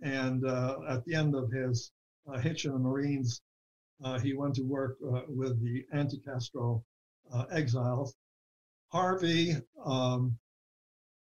[0.00, 1.90] And uh, at the end of his
[2.32, 3.42] uh, hitch in the Marines,
[4.22, 6.82] he went to work uh, with the anti-Castro
[7.32, 8.14] uh, exiles.
[8.90, 10.38] Harvey um,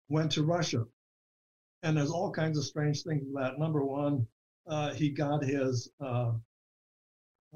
[0.08, 0.84] went to Russia
[1.82, 3.58] and there's all kinds of strange things with that.
[3.58, 4.26] Number one,
[4.66, 6.32] uh, he got his uh,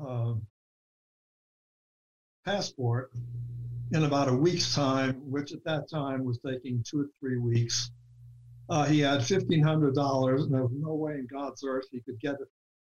[0.02, 0.34] uh,
[2.44, 3.10] passport
[3.92, 7.90] in about a week's time, which at that time was taking two or three weeks.
[8.68, 12.00] Uh, he had fifteen hundred dollars, and there was no way in God's earth he
[12.00, 12.36] could get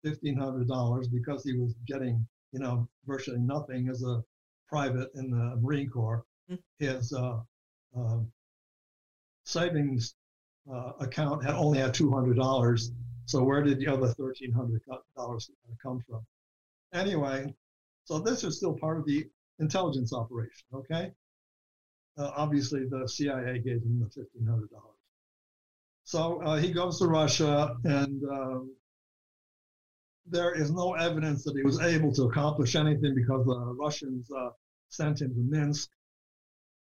[0.08, 4.24] fifteen hundred dollars because he was getting, you know, virtually nothing as a
[4.68, 6.24] private in the Marine Corps.
[6.50, 6.86] Mm-hmm.
[6.86, 7.40] His uh,
[7.98, 8.20] uh,
[9.46, 10.16] savings
[10.72, 12.92] uh, account had only had $200.
[13.26, 15.50] So where did the other $1,300
[15.82, 16.26] come from?
[16.94, 17.54] Anyway,
[18.06, 19.28] so this is still part of the
[19.60, 21.12] intelligence operation, okay?
[22.18, 24.68] Uh, obviously, the CIA gave him the $1,500.
[26.06, 28.72] So uh, he goes to Russia, and um,
[30.30, 34.50] there is no evidence that he was able to accomplish anything because the Russians uh,
[34.90, 35.90] sent him to Minsk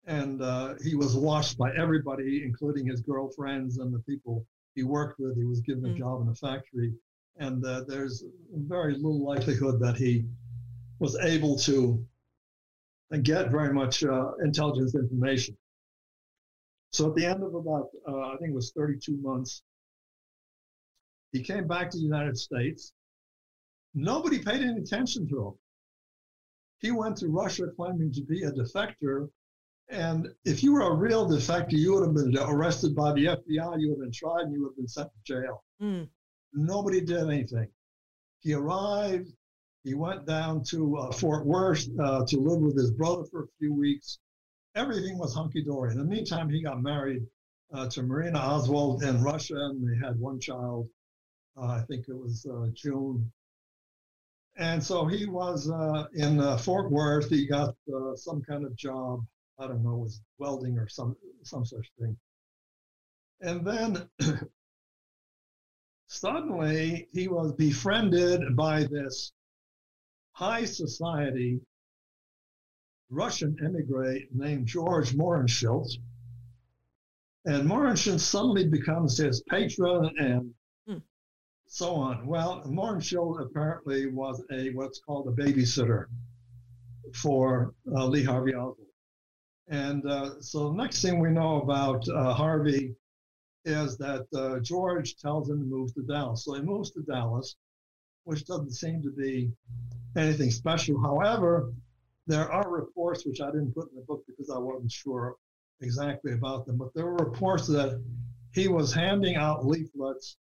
[0.08, 5.20] and uh, he was watched by everybody, including his girlfriends and the people he worked
[5.20, 5.36] with.
[5.36, 5.98] He was given a mm.
[5.98, 6.94] job in a factory,
[7.38, 10.26] and uh, there's very little likelihood that he
[11.00, 12.04] was able to
[13.22, 15.58] get very much uh, intelligence information.
[16.92, 19.62] So at the end of about, uh, I think it was 32 months,
[21.34, 22.94] he came back to the United States.
[23.98, 25.54] Nobody paid any attention to him.
[26.80, 29.30] He went to Russia claiming to be a defector
[29.90, 33.80] and if you were a real defector, you would have been arrested by the FBI,
[33.80, 35.64] you would have been tried, and you would have been sent to jail.
[35.82, 36.10] Mm.
[36.54, 37.70] Nobody did anything.
[38.40, 39.32] He arrived,
[39.84, 43.48] he went down to uh, Fort Worth uh, to live with his brother for a
[43.60, 44.20] few weeks.
[44.76, 45.92] Everything was hunky dory.
[45.92, 47.26] In the meantime, he got married
[47.74, 50.90] uh, to Marina Oswald in Russia, and they had one child.
[51.56, 53.32] Uh, I think it was uh, June.
[54.58, 57.30] And so he was uh, in Fort Worth.
[57.30, 57.76] He got
[58.15, 59.22] some kind of job
[59.60, 62.15] I don't know, was welding or some some such thing.
[63.41, 64.10] And then
[66.08, 69.32] suddenly he was befriended by this
[70.34, 71.60] high society
[73.10, 75.89] Russian emigre named George Mohrenschildt.
[77.46, 80.54] And Mohrenschildt suddenly becomes his patron and.
[81.68, 82.26] So on.
[82.26, 86.06] Well, Mohrenschildt apparently was a what's called a babysitter
[87.14, 88.88] for uh, Lee Harvey Oswald.
[89.68, 92.96] And uh, so the next thing we know about uh, Harvey
[93.66, 96.46] is that uh, George tells him to move to Dallas.
[96.46, 97.58] So he moves to Dallas,
[98.24, 99.52] which doesn't seem to be
[100.16, 101.02] anything special.
[101.02, 101.74] However,
[102.28, 105.36] there are reports, which I didn't put in the book because I wasn't sure
[105.82, 108.02] exactly about them, but there were reports that
[108.54, 110.38] he was handing out leaflets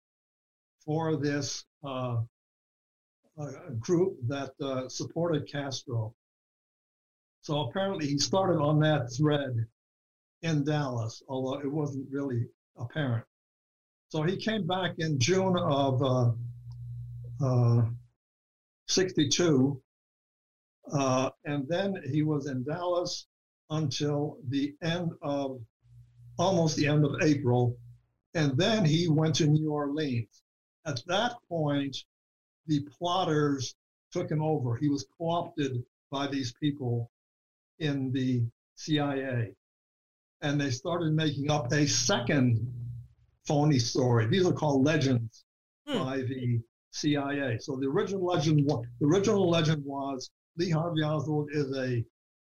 [0.85, 2.17] for this uh,
[3.79, 6.13] group that uh, supported Castro.
[7.41, 9.65] So apparently he started on that thread
[10.41, 13.25] in Dallas, although it wasn't really apparent.
[14.09, 16.31] So he came back in June of uh,
[17.43, 17.81] uh,
[18.87, 19.81] 62.
[20.91, 23.27] Uh, and then he was in Dallas
[23.71, 25.59] until the end of
[26.37, 27.75] almost the end of April.
[28.35, 30.43] And then he went to New Orleans.
[30.85, 31.97] At that point,
[32.67, 33.75] the plotters
[34.11, 34.75] took him over.
[34.75, 37.11] He was co opted by these people
[37.79, 38.43] in the
[38.75, 39.53] CIA.
[40.41, 42.71] And they started making up a second
[43.47, 44.27] phony story.
[44.27, 45.45] These are called legends
[45.87, 45.97] hmm.
[45.99, 47.57] by the CIA.
[47.59, 52.03] So the original legend, the original legend was Lee Harvey Oswald is a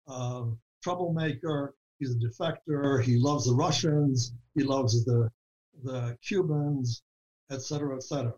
[0.07, 0.45] uh,
[0.81, 1.75] troublemaker.
[1.99, 3.03] He's a defector.
[3.03, 4.33] He loves the Russians.
[4.55, 5.29] He loves the
[5.83, 7.03] the Cubans,
[7.51, 8.33] etc., etc.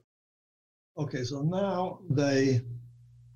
[0.98, 2.62] Okay, so now they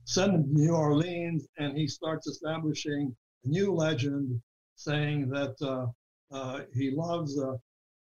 [0.06, 4.42] send him to New Orleans, and he starts establishing a new legend,
[4.76, 5.88] saying that uh,
[6.36, 7.58] uh, he loves uh,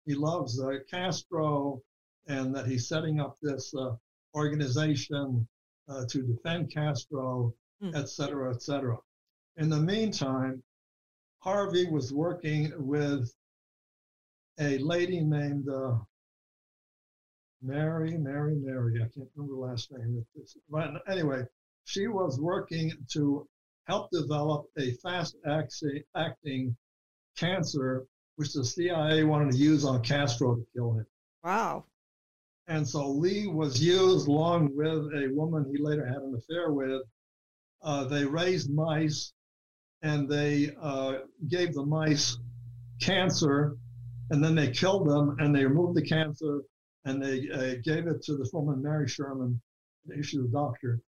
[0.05, 1.81] he loves uh, Castro,
[2.27, 3.95] and that he's setting up this uh,
[4.35, 5.47] organization
[5.89, 7.95] uh, to defend Castro, mm.
[7.95, 8.97] et cetera, et cetera.
[9.57, 10.63] In the meantime,
[11.41, 13.33] Harvey was working with
[14.59, 15.99] a lady named uh,
[17.63, 18.97] Mary, Mary, Mary.
[18.97, 20.25] I can't remember the last name.
[20.69, 21.43] But anyway,
[21.85, 23.47] she was working to
[23.87, 26.77] help develop a fast acting
[27.37, 31.07] cancer, which the CIA wanted to use on Castro to kill him.
[31.45, 31.85] Wow.
[32.69, 37.03] And so Lee was used along with a woman he later had an affair with.
[37.83, 39.33] Uh, they raised mice
[40.03, 42.39] and they uh, gave the mice
[43.01, 43.77] cancer
[44.31, 46.63] and then they killed them and they removed the cancer
[47.05, 49.61] and they uh, gave it to this woman, Mary Sherman.
[50.23, 51.01] She was a doctor.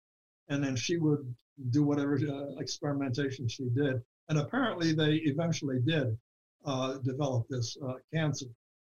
[0.48, 1.34] And then she would
[1.70, 4.02] do whatever uh, experimentation she did.
[4.28, 6.16] And apparently they eventually did
[6.64, 8.46] uh, develop this uh, cancer.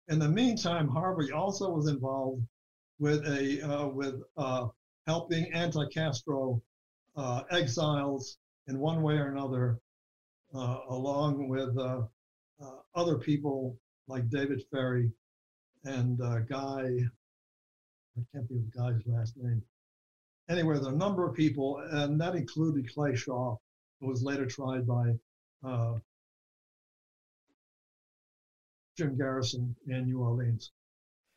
[0.08, 2.42] In the meantime, Harvey also was involved
[2.98, 4.68] with a uh, with uh,
[5.06, 6.60] helping anti-Castro
[7.50, 8.38] exiles
[8.68, 9.78] in one way or another,
[10.54, 11.76] along with
[12.94, 15.10] other people like David Ferrie
[15.84, 16.18] and
[16.48, 16.88] Guy.
[18.14, 19.62] I can't think of guy's last name.
[20.50, 23.56] Anyway, there are a number of people, and that included Clay Shaw,
[24.00, 25.14] who was later tried by
[28.96, 30.72] Jim Garrison in New Orleans.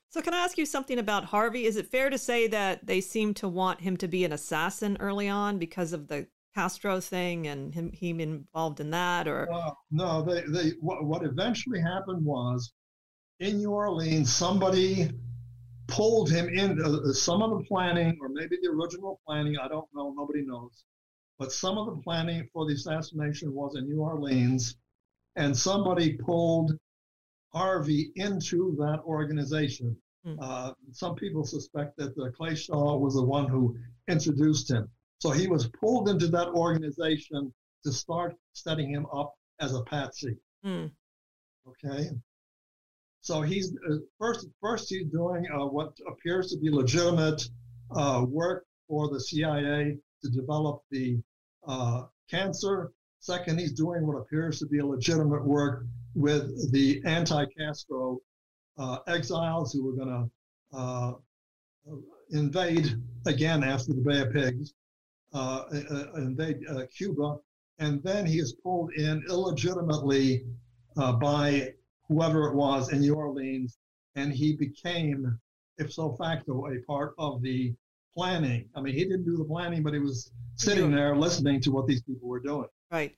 [0.10, 1.66] So, can I ask you something about Harvey?
[1.66, 4.98] Is it fair to say that they seem to want him to be an assassin
[5.00, 9.28] early on because of the Castro thing and him, him involved in that?
[9.28, 12.72] Or uh, no, they, they what, what eventually happened was
[13.40, 15.10] in New Orleans, somebody
[15.88, 16.82] pulled him in.
[16.82, 20.84] Uh, some of the planning, or maybe the original planning, I don't know, nobody knows.
[21.38, 24.78] But some of the planning for the assassination was in New Orleans,
[25.36, 26.74] and somebody pulled
[27.54, 29.96] Harvey into that organization.
[30.26, 30.38] Mm.
[30.42, 34.90] Uh, some people suspect that uh, Clay Shaw was the one who introduced him.
[35.20, 40.38] So he was pulled into that organization to start setting him up as a patsy.
[40.66, 40.92] Mm.
[41.68, 42.10] Okay.
[43.26, 44.48] So he's uh, first.
[44.62, 47.42] First, he's doing uh, what appears to be legitimate
[47.96, 51.18] uh, work for the CIA to develop the
[51.68, 52.92] uh, cancer.
[53.22, 58.20] Second, he's doing what appears to be legitimate work with the anti-Castro
[58.78, 60.30] uh, exiles who were going
[60.74, 61.14] to uh,
[62.30, 62.94] invade
[63.26, 64.76] again after the Bay of Pigs,
[66.16, 66.60] invade
[66.96, 67.38] Cuba,
[67.80, 70.46] and then he is pulled in illegitimately
[70.96, 71.74] by
[72.08, 73.78] whoever it was in New Orleans,
[74.16, 75.40] and he became
[75.78, 77.74] ipso facto a part of the
[78.16, 78.70] planning.
[78.76, 81.88] I mean, he didn't do the planning, but he was sitting there listening to what
[81.88, 82.68] these people were doing.
[82.92, 83.16] Right.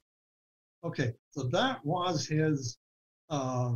[0.84, 2.78] Okay, so that was his
[3.30, 3.74] uh,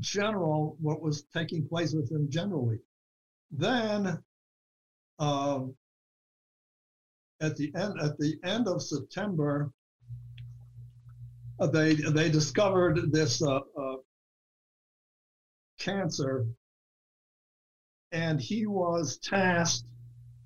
[0.00, 2.78] general what was taking place with him generally.
[3.50, 4.22] Then,
[5.18, 5.74] um,
[7.40, 9.81] at the end at the end of September, uh,
[11.72, 13.96] they they discovered this uh, uh,
[15.78, 16.46] cancer,
[18.10, 19.86] and he was tasked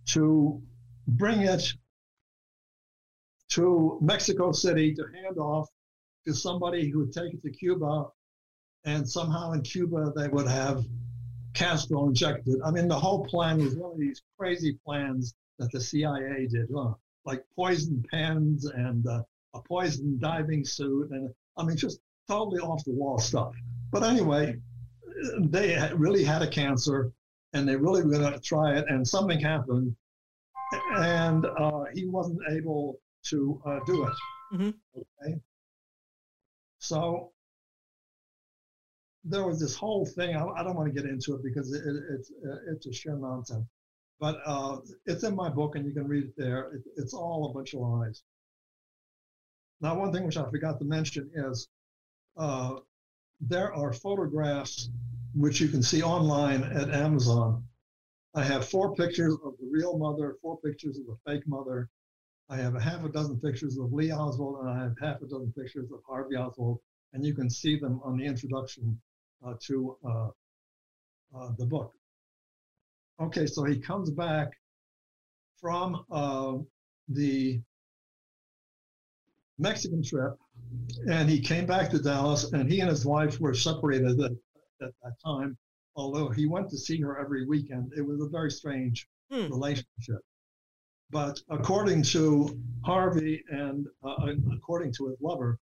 [0.07, 0.62] to
[1.09, 1.72] bring it
[3.50, 5.68] to Mexico City to hand off
[6.26, 8.07] to somebody who would take it to Cuba,
[8.84, 10.84] and somehow in Cuba they would have
[11.54, 12.61] Castro injected.
[12.64, 16.68] I mean, the whole plan was one of these crazy plans that the CIA did,
[16.74, 16.92] huh?
[17.24, 19.22] like poison pens and uh,
[19.57, 23.52] a poison diving suit, and I mean, just totally off the wall stuff.
[23.92, 24.57] But anyway,
[25.40, 27.12] they really had a cancer,
[27.52, 29.94] and they really were going to try it, and something happened,
[30.96, 32.98] and uh, he wasn't able
[33.30, 34.14] to uh, do it.
[34.54, 34.70] Mm-hmm.
[34.96, 35.40] Okay,
[36.78, 37.32] so
[39.24, 40.36] there was this whole thing.
[40.36, 42.32] I, I don't want to get into it because it, it, it's
[42.68, 43.66] it's a sheer nonsense.
[44.18, 46.72] But uh, it's in my book, and you can read it there.
[46.72, 48.22] It, it's all a bunch of lies.
[49.80, 51.68] Now, one thing which I forgot to mention is
[52.36, 52.76] uh,
[53.40, 54.90] there are photographs
[55.34, 57.62] which you can see online at Amazon.
[58.34, 61.90] I have four pictures of the real mother, four pictures of the fake mother.
[62.48, 65.26] I have a half a dozen pictures of Lee Oswald, and I have half a
[65.26, 66.78] dozen pictures of Harvey Oswald,
[67.12, 68.98] and you can see them on the introduction
[69.44, 70.28] uh, to uh,
[71.36, 71.92] uh, the book.
[73.20, 74.48] Okay, so he comes back
[75.60, 76.54] from uh,
[77.08, 77.60] the
[79.59, 80.34] Mexican trip,
[81.11, 84.32] and he came back to Dallas, and he and his wife were separated at,
[84.82, 85.57] at that time.
[85.96, 89.46] Although he went to see her every weekend, it was a very strange hmm.
[89.48, 90.20] relationship.
[91.11, 95.59] But according to Harvey and uh, according to his lover,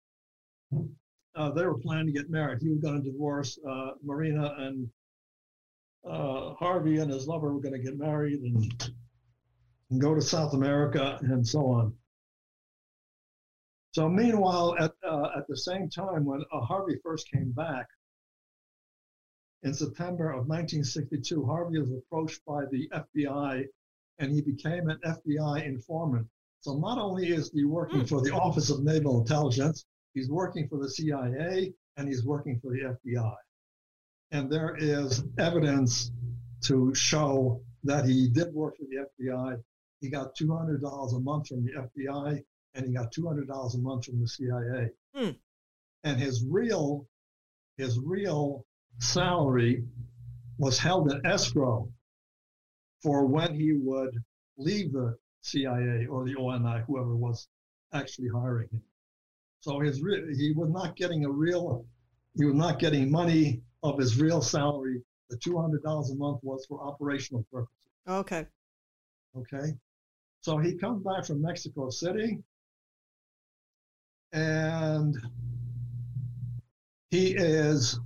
[1.36, 2.60] uh, they were planning to get married.
[2.60, 4.88] He was going to divorce uh, Marina, and
[6.04, 8.90] uh, Harvey and his lover were going to get married and,
[9.90, 11.94] and go to South America and so on.
[13.92, 17.86] So meanwhile, at, uh, at the same time, when uh, Harvey first came back
[19.62, 23.64] in September of 1962, Harvey was approached by the FBI
[24.18, 26.26] and he became an FBI informant.
[26.60, 29.84] So not only is he working for the Office of Naval Intelligence,
[30.14, 33.34] he's working for the CIA and he's working for the FBI.
[34.32, 36.10] And there is evidence
[36.64, 39.56] to show that he did work for the FBI.
[40.00, 42.42] He got $200 a month from the FBI
[42.74, 44.90] and he got $200 a month from the CIA.
[45.14, 45.30] Hmm.
[46.04, 47.06] And his real,
[47.76, 48.64] his real
[49.00, 49.84] salary
[50.58, 51.88] was held in escrow
[53.02, 54.22] for when he would
[54.56, 57.48] leave the CIA or the ONI, whoever was
[57.92, 58.82] actually hiring him.
[59.60, 61.84] So his re- he was not getting a real,
[62.36, 65.02] he was not getting money of his real salary.
[65.30, 67.74] The two hundred dollars a month was for operational purposes.
[68.08, 68.46] Okay.
[69.36, 69.74] Okay.
[70.40, 72.38] So he comes back from Mexico City,
[74.32, 75.16] and
[77.10, 77.98] he is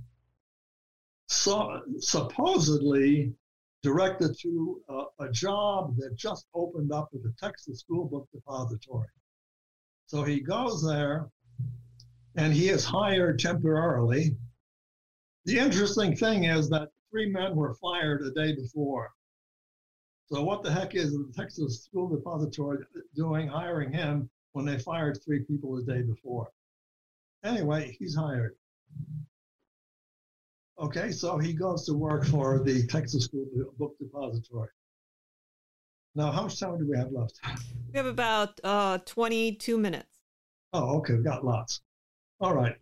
[1.27, 3.33] so, supposedly
[3.81, 9.09] directed to a, a job that just opened up at the Texas School Book Depository.
[10.05, 11.29] So he goes there
[12.35, 14.37] and he is hired temporarily.
[15.45, 19.11] The interesting thing is that three men were fired a day before.
[20.31, 25.19] So what the heck is the Texas School Depository doing hiring him when they fired
[25.23, 26.47] three people the day before?
[27.43, 28.55] Anyway, he's hired.
[30.79, 33.45] Okay, so he goes to work for the Texas School
[33.77, 34.69] Book Depository.
[36.15, 37.39] Now, how much time do we have left?
[37.91, 40.19] We have about uh, 22 minutes.
[40.71, 41.81] Oh, okay, we've got lots.
[42.39, 42.75] All right.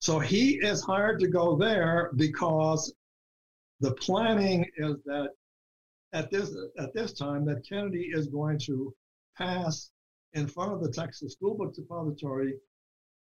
[0.00, 2.92] So he is hired to go there because
[3.80, 5.30] the planning is that
[6.12, 8.94] at this at this time that Kennedy is going to
[9.36, 9.90] pass
[10.32, 12.54] in front of the Texas School Book Depository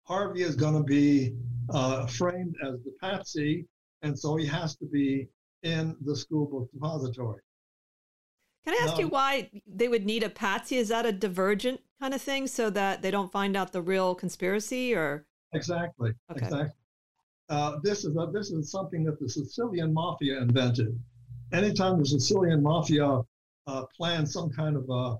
[0.09, 1.35] Harvey is going to be
[1.69, 3.67] uh, framed as the patsy,
[4.01, 5.29] and so he has to be
[5.63, 7.43] in the school book depository.
[8.65, 10.77] Can I ask now, you why they would need a patsy?
[10.77, 14.15] Is that a divergent kind of thing so that they don't find out the real
[14.15, 15.27] conspiracy or?
[15.53, 16.13] Exactly.
[16.31, 16.47] Okay.
[16.47, 16.73] Exactly.
[17.51, 20.99] Uh, this is a, this is something that the Sicilian mafia invented.
[21.53, 23.21] Anytime the Sicilian mafia
[23.67, 25.17] uh, planned some kind of a,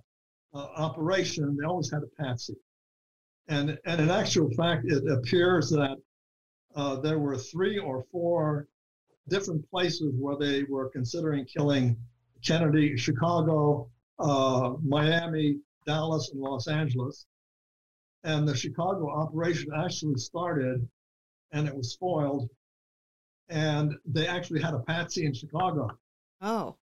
[0.55, 2.57] uh, operation, they always had a patsy.
[3.49, 5.97] And, and in actual fact, it appears that
[6.77, 8.69] uh, there were three or four
[9.29, 11.97] different places where they were considering killing
[12.45, 17.27] Kennedy, Chicago, uh, Miami, Dallas, and Los Angeles.
[18.25, 20.87] And the Chicago operation actually started
[21.53, 22.49] and it was spoiled.
[23.49, 25.89] And they actually had a patsy in Chicago.
[26.43, 26.77] Oh.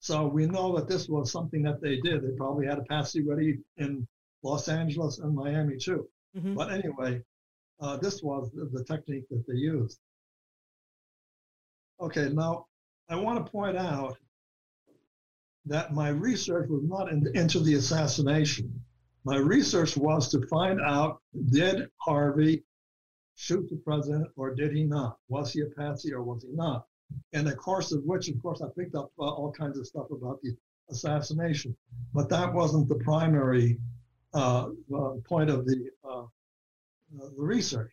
[0.00, 2.22] So we know that this was something that they did.
[2.22, 4.06] They probably had a patsy ready in
[4.42, 6.08] Los Angeles and Miami too.
[6.36, 6.54] Mm-hmm.
[6.54, 7.22] But anyway,
[7.80, 9.98] uh, this was the, technique that they used.
[12.00, 12.66] Okay, now
[13.08, 14.16] I want to point out
[15.64, 18.82] that my research was not in, into the assassination.
[19.24, 21.20] My research was to find out
[21.50, 22.62] did Harvey
[23.34, 25.18] shoot the president or did he not?
[25.28, 26.86] Was he a patsy or was he not?
[27.32, 30.10] In the course of which, of course, I picked up uh, all kinds of stuff
[30.10, 30.56] about the
[30.90, 31.76] assassination.
[32.14, 33.78] But that wasn't the primary
[34.34, 36.24] uh, uh, point of the, uh,
[37.36, 37.92] the research.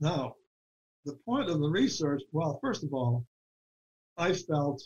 [0.00, 0.34] Now,
[1.04, 3.26] the point of the research, well, first of all,
[4.16, 4.82] I felt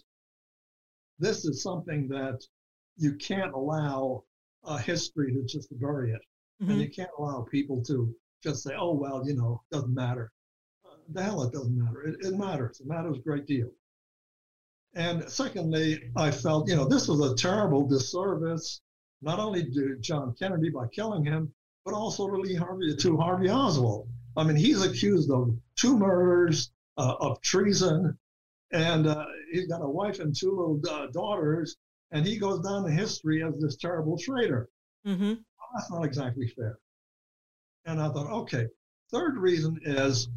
[1.18, 2.42] this is something that
[2.96, 4.24] you can't allow
[4.64, 6.20] a history to just bury it.
[6.62, 6.72] Mm-hmm.
[6.72, 10.32] And you can't allow people to just say, oh, well, you know, doesn't matter.
[11.12, 12.02] The hell, it doesn't matter.
[12.02, 12.80] It, it matters.
[12.80, 13.70] It matters a great deal.
[14.94, 18.80] And secondly, I felt, you know, this was a terrible disservice,
[19.22, 21.52] not only to John Kennedy by killing him,
[21.84, 24.08] but also to Lee Harvey, to Harvey Oswald.
[24.36, 28.18] I mean, he's accused of two murders, uh, of treason,
[28.72, 31.76] and uh, he's got a wife and two little uh, daughters,
[32.10, 34.68] and he goes down in history as this terrible traitor.
[35.06, 35.24] Mm-hmm.
[35.24, 36.78] Well, that's not exactly fair.
[37.84, 38.66] And I thought, okay.
[39.12, 40.28] Third reason is,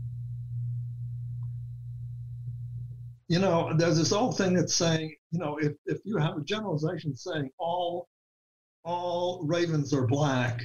[3.29, 6.43] you know, there's this old thing that's saying, you know, if, if you have a
[6.43, 8.09] generalization saying all
[8.83, 10.63] all ravens are black,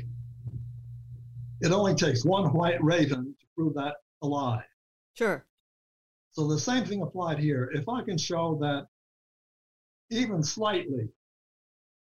[1.60, 4.64] it only takes one white raven to prove that a lie.
[5.12, 5.44] Sure.
[6.32, 7.70] So the same thing applied here.
[7.74, 8.86] If I can show that
[10.10, 11.08] even slightly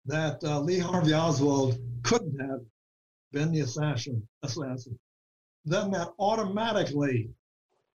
[0.05, 2.61] that uh, Lee Harvey Oswald couldn't have
[3.31, 4.99] been the assassin, assassin,
[5.65, 7.29] then that automatically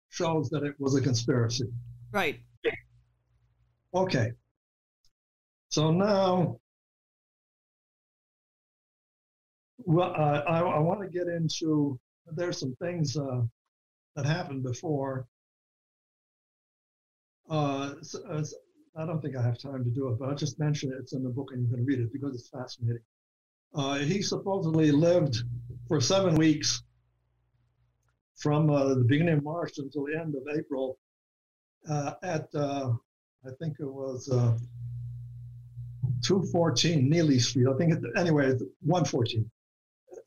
[0.09, 1.69] shows that it was a conspiracy.
[2.11, 2.41] Right.
[3.95, 4.33] Okay.
[5.71, 6.61] So now,
[9.79, 11.99] well, uh, I, I want to get into.
[12.35, 13.43] There's some things uh,
[14.17, 15.27] that happened before.
[17.49, 18.45] Uh, so, uh,
[18.97, 20.97] I don't think I have time to do it, but I'll just mention it.
[21.01, 23.03] It's in the book, and you can read it because it's fascinating.
[23.75, 25.39] Uh, he supposedly lived
[25.87, 26.83] for seven weeks
[28.37, 30.99] from uh, the beginning of March until the end of April
[32.23, 32.49] at,
[33.47, 34.57] I think it was uh,
[36.23, 37.67] 214 Neely Street.
[37.69, 39.51] I think, it, anyway, 114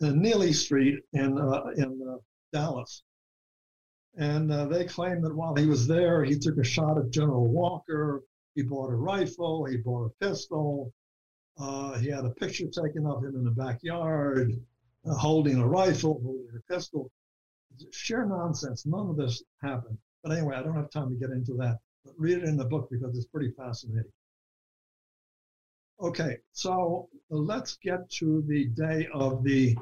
[0.01, 2.19] uh, Neely Street in, uh, in
[2.53, 3.03] Dallas.
[4.17, 8.23] And they claim that while he was there, he took a shot at General Walker.
[8.55, 10.91] He bought a rifle, he bought a pistol,
[11.59, 14.51] uh, he had a picture taken of him in the backyard,
[15.05, 17.11] uh, holding a rifle, holding a pistol.
[17.91, 18.85] Sheer nonsense.
[18.85, 19.97] None of this happened.
[20.23, 21.77] But anyway, I don't have time to get into that.
[22.17, 24.11] Read it in the book because it's pretty fascinating.
[26.01, 29.77] Okay, so let's get to the day of the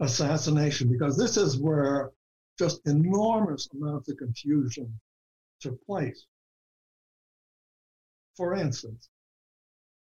[0.00, 2.12] assassination because this is where
[2.58, 5.00] just enormous amounts of confusion
[5.60, 6.26] took place.
[8.36, 9.08] For instance,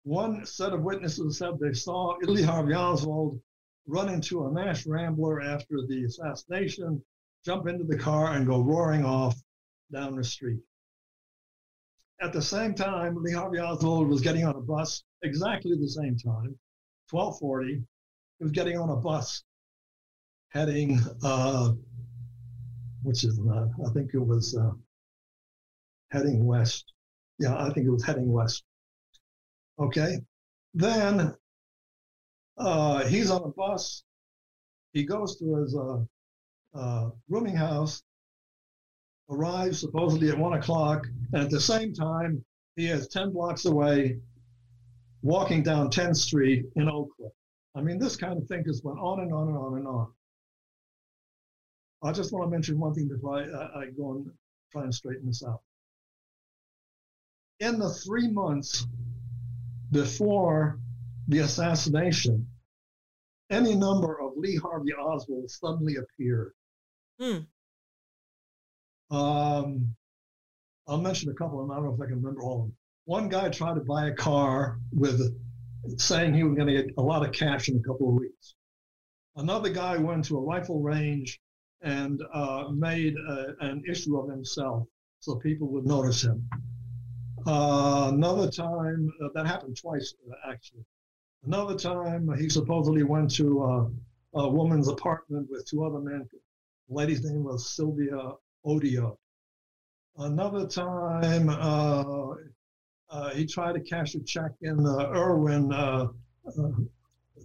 [0.04, 3.42] one set of witnesses said they saw Lee Harvey Oswald
[3.88, 7.04] run into a Nash Rambler after the assassination,
[7.44, 9.36] jump into the car, and go roaring off
[9.92, 10.60] down the street.
[12.22, 16.18] At the same time, Lee Harvey Oswald was getting on a bus, exactly the same
[16.18, 16.58] time,
[17.10, 17.76] 1240.
[17.76, 19.44] He was getting on a bus
[20.50, 21.72] heading, uh,
[23.04, 24.72] which is, uh, I think it was uh,
[26.12, 26.92] heading west.
[27.40, 28.64] Yeah, I think it was heading west.
[29.80, 30.20] Okay.
[30.74, 31.34] Then
[32.58, 34.04] uh, he's on a bus.
[34.94, 38.04] He goes to his uh, uh, rooming house,
[39.30, 42.44] arrives supposedly at one o'clock, and at the same time,
[42.76, 44.18] he is 10 blocks away
[45.22, 47.32] walking down 10th Street in Oak Cliff.
[47.76, 50.08] I mean, this kind of thing just went on and on and on and on.
[52.02, 54.32] I just want to mention one thing before I, I go and
[54.72, 55.62] try and straighten this out.
[57.60, 58.88] In the three months
[59.92, 60.80] before
[61.28, 62.48] the assassination,
[63.50, 66.54] any number of Lee Harvey Oswald suddenly appeared.
[67.20, 67.40] Hmm.
[69.12, 69.96] Um,
[70.88, 71.72] I'll mention a couple of them.
[71.72, 72.76] I don't know if I can remember all of them.
[73.06, 75.36] One guy tried to buy a car with
[75.98, 78.56] saying he was going to get a lot of cash in a couple of weeks.
[79.36, 81.40] Another guy went to a rifle range
[81.82, 84.86] and uh, made a, an issue of himself
[85.22, 86.48] so people would notice him.
[87.46, 90.86] Uh, another time, uh, that happened twice uh, actually.
[91.46, 96.28] Another time, he supposedly went to uh, a woman's apartment with two other men.
[96.90, 98.34] The lady's name was Sylvia
[98.66, 99.18] Odio.
[100.18, 102.34] Another time, uh,
[103.10, 105.72] uh, he tried to cash a check in Irving,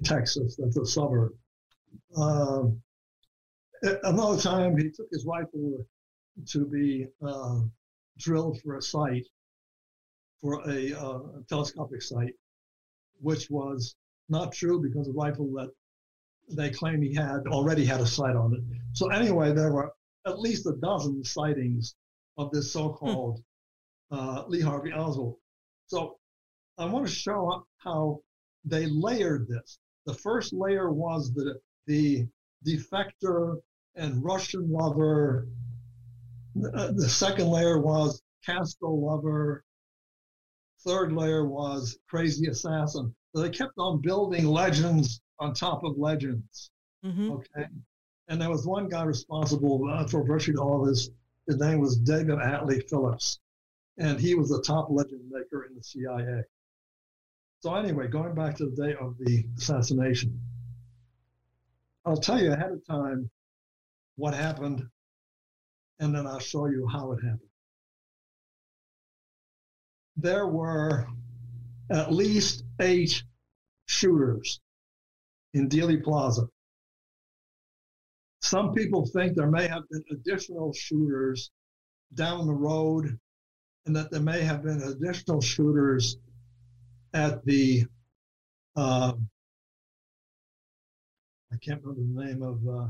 [0.04, 0.56] Texas.
[0.56, 1.32] That's a suburb.
[2.16, 2.80] Um,
[4.02, 5.86] another time, he took his rifle
[6.48, 7.06] to be
[8.18, 9.26] drilled for a sight
[10.44, 12.34] for a, uh, telescopic sight,
[13.20, 13.96] which was
[14.28, 15.70] not true because the rifle that
[16.50, 18.60] they claim he had already had a sight on it.
[18.92, 19.90] So anyway, there were
[20.26, 21.94] at least a dozen sightings
[22.38, 23.42] of this so-called
[24.10, 25.36] uh, Lee Harvey Oswald.
[25.86, 26.16] So
[26.78, 28.20] I want to show how
[28.64, 29.78] they layered this.
[30.06, 32.26] The first layer was the the
[32.66, 33.56] defector
[33.94, 35.48] and Russian lover.
[36.54, 39.64] The, the second layer was Castro lover.
[40.84, 43.14] Third layer was crazy assassin.
[43.34, 46.70] So they kept on building legends on top of legends.
[47.04, 47.32] Mm-hmm.
[47.32, 47.66] Okay.
[48.28, 51.10] And there was one guy responsible uh, for virtually all this.
[51.46, 53.38] His name was David Atlee Phillips,
[53.98, 56.42] and he was the top legend maker in the CIA.
[57.60, 60.40] So anyway, going back to the day of the assassination,
[62.06, 63.30] I'll tell you ahead of time
[64.16, 64.86] what happened,
[65.98, 67.40] and then I'll show you how it happened.
[70.16, 71.06] There were
[71.90, 73.22] at least eight
[73.86, 74.60] shooters
[75.52, 76.48] in Dealey Plaza.
[78.54, 81.50] Some people think there may have been additional shooters
[82.14, 83.18] down the road
[83.84, 86.18] and that there may have been additional shooters
[87.14, 87.84] at the,
[88.76, 89.14] uh,
[91.52, 92.86] I can't remember the name of uh,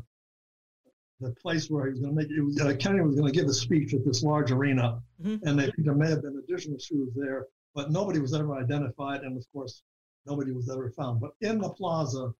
[1.20, 2.42] the place where he was going to make it.
[2.42, 5.48] Was, uh, Kennedy was going to give a speech at this large arena, mm-hmm.
[5.48, 9.22] and they think there may have been additional shooters there, but nobody was ever identified,
[9.22, 9.82] and of course,
[10.26, 11.22] nobody was ever found.
[11.22, 12.34] But in the plaza,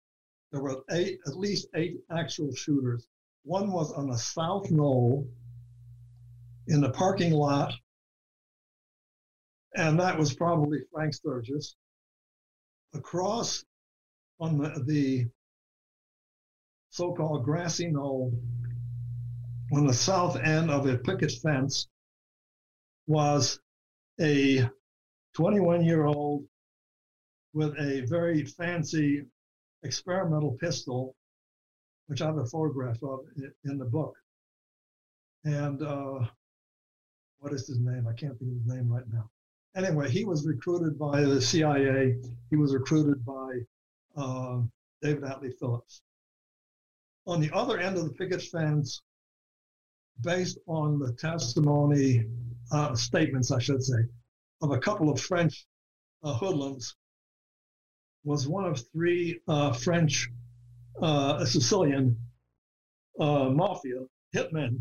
[0.52, 3.08] there were eight, at least eight actual shooters.
[3.44, 5.28] One was on the south knoll
[6.66, 7.74] in the parking lot,
[9.74, 11.76] and that was probably Frank Sturgis.
[12.94, 13.64] Across
[14.40, 15.26] on the, the
[16.90, 18.32] so-called grassy knoll
[19.72, 21.88] on the south end of a picket fence
[23.06, 23.60] was
[24.20, 24.68] a
[25.34, 26.46] 21 year old
[27.52, 29.24] with a very fancy
[29.82, 31.14] experimental pistol,
[32.06, 33.20] which I have a photograph of
[33.64, 34.14] in the book.
[35.44, 36.26] And uh,
[37.38, 38.06] what is his name?
[38.08, 39.30] I can't think of his name right now.
[39.76, 42.16] Anyway, he was recruited by the CIA.
[42.50, 43.58] He was recruited by
[44.16, 44.60] uh,
[45.02, 46.02] David Atlee Phillips.
[47.26, 49.02] On the other end of the picket fence,
[50.20, 52.24] based on the testimony,
[52.70, 53.98] uh, statements, I should say,
[54.62, 55.66] of a couple of French
[56.22, 56.94] uh, hoodlums,
[58.24, 60.30] was one of three uh, French,
[61.00, 62.16] uh, Sicilian
[63.20, 64.00] uh, mafia
[64.34, 64.80] hitman.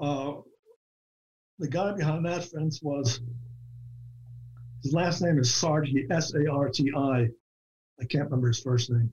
[0.00, 0.34] Uh,
[1.58, 3.20] the guy behind that fence was,
[4.82, 7.28] his last name is Sarti, S A R T I.
[8.00, 9.12] I can't remember his first name.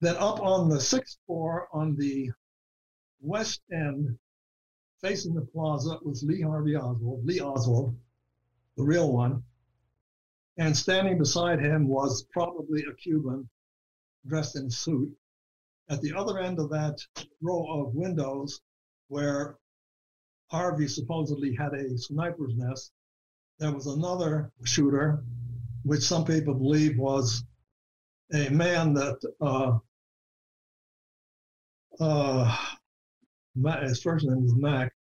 [0.00, 2.30] Then up on the sixth floor on the
[3.20, 4.16] west end,
[5.00, 7.96] facing the plaza, was Lee Harvey Oswald, Lee Oswald,
[8.76, 9.42] the real one.
[10.56, 13.48] And standing beside him was probably a Cuban
[14.26, 15.10] dressed in a suit.
[15.90, 16.98] At the other end of that
[17.40, 18.60] row of windows,
[19.08, 19.56] where
[20.50, 22.92] Harvey supposedly had a sniper's nest,
[23.58, 25.22] there was another shooter,
[25.82, 27.44] which some people believe was
[28.32, 29.78] a man that uh,
[32.00, 32.56] uh,
[33.82, 34.92] his first name was Mac.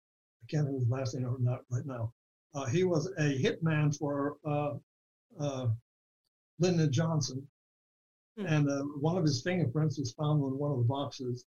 [0.43, 2.13] I can't think of his last name right now.
[2.55, 4.75] Uh, he was a hitman for uh,
[5.39, 5.67] uh,
[6.59, 7.47] Lyndon Johnson.
[8.37, 11.47] And uh, one of his fingerprints was found on one of the boxes,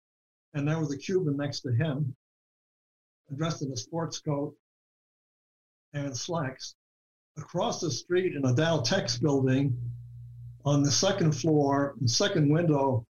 [0.53, 2.15] and there was a Cuban next to him,
[3.35, 4.55] dressed in a sports coat
[5.93, 6.75] and slacks.
[7.37, 9.75] Across the street in a Dal-Tex building,
[10.63, 13.05] on the second floor, the second window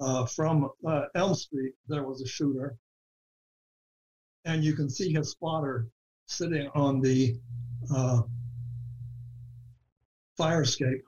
[0.00, 2.76] uh, from uh, Elm Street, there was a shooter,
[4.44, 5.88] and you can see his spotter
[6.26, 7.36] sitting on the
[7.94, 8.22] uh,
[10.36, 11.04] fire escape.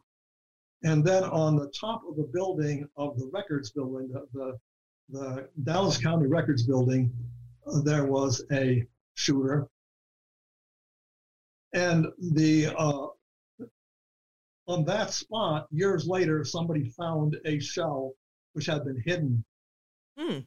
[0.85, 4.59] And then on the top of the building of the records building, the, the,
[5.09, 7.13] the Dallas County Records building,
[7.67, 9.69] uh, there was a shooter.
[11.73, 13.09] And the uh,
[14.69, 18.15] on that spot, years later, somebody found a shell
[18.53, 19.45] which had been hidden.
[20.19, 20.39] Hmm.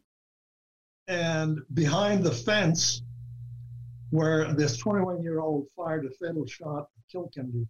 [1.08, 3.02] And behind the fence,
[4.10, 7.68] where this 21 year old fired a fatal shot to kill Kennedy,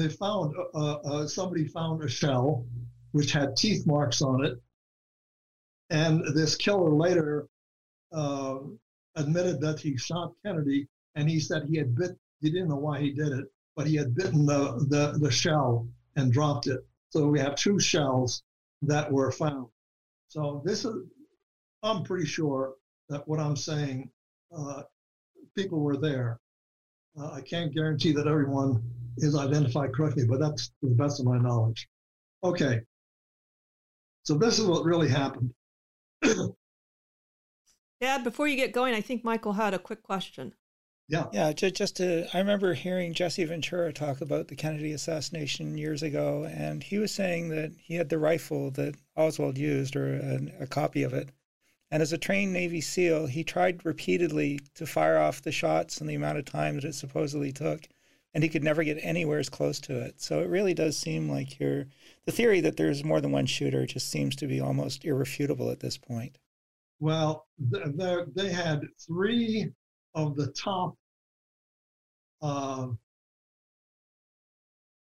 [0.00, 2.64] they found uh, uh, uh, somebody found a shell
[3.12, 4.58] which had teeth marks on it,
[5.90, 7.48] and this killer later
[8.12, 8.58] uh,
[9.16, 12.16] admitted that he shot Kennedy, and he said he had bit.
[12.40, 13.46] He didn't know why he did it,
[13.76, 15.86] but he had bitten the the, the shell
[16.16, 16.80] and dropped it.
[17.10, 18.42] So we have two shells
[18.82, 19.66] that were found.
[20.28, 20.94] So this is,
[21.82, 22.74] I'm pretty sure
[23.08, 24.10] that what I'm saying,
[24.56, 24.82] uh,
[25.56, 26.38] people were there.
[27.18, 28.82] Uh, I can't guarantee that everyone
[29.18, 31.88] is identified correctly, but that's to the best of my knowledge.
[32.42, 32.80] Okay.
[34.24, 35.52] So this is what really happened.
[38.00, 40.54] Dad, before you get going, I think Michael had a quick question.
[41.08, 41.26] Yeah.
[41.32, 41.52] Yeah.
[41.52, 46.44] Just, just to, I remember hearing Jesse Ventura talk about the Kennedy assassination years ago,
[46.44, 50.66] and he was saying that he had the rifle that Oswald used, or a, a
[50.66, 51.30] copy of it.
[51.90, 56.08] And as a trained Navy SEAL, he tried repeatedly to fire off the shots and
[56.08, 57.88] the amount of time that it supposedly took
[58.32, 60.20] and he could never get anywhere as close to it.
[60.20, 61.86] So it really does seem like you're,
[62.26, 65.80] the theory that there's more than one shooter just seems to be almost irrefutable at
[65.80, 66.38] this point.
[67.00, 69.70] Well, they, they had three
[70.14, 70.94] of the top
[72.42, 72.88] uh,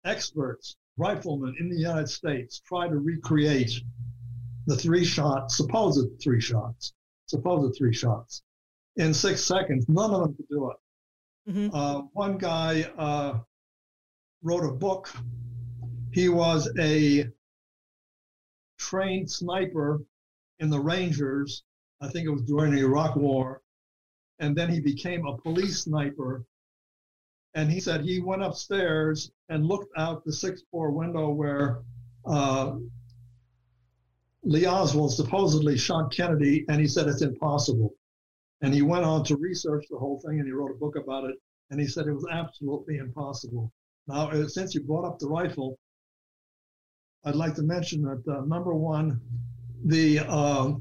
[0.05, 3.81] experts, riflemen in the United States, try to recreate
[4.67, 6.93] the three shots, supposed three shots,
[7.25, 8.43] supposed three shots
[8.97, 9.87] in six seconds.
[9.87, 10.77] None of them could do it.
[11.49, 11.75] Mm-hmm.
[11.75, 13.39] Uh, one guy uh,
[14.43, 15.09] wrote a book.
[16.11, 17.27] He was a
[18.77, 20.01] trained sniper
[20.59, 21.63] in the Rangers.
[22.01, 23.61] I think it was during the Iraq War.
[24.39, 26.43] And then he became a police sniper.
[27.53, 31.79] And he said he went upstairs and looked out the sixth floor window where
[32.25, 32.75] uh,
[34.47, 36.65] Lee Oswald supposedly shot Kennedy.
[36.69, 37.93] And he said it's impossible.
[38.61, 41.25] And he went on to research the whole thing and he wrote a book about
[41.25, 41.35] it.
[41.69, 43.73] And he said it was absolutely impossible.
[44.07, 45.77] Now, uh, since you brought up the rifle,
[47.25, 49.19] I'd like to mention that uh, number one,
[49.83, 50.71] the uh,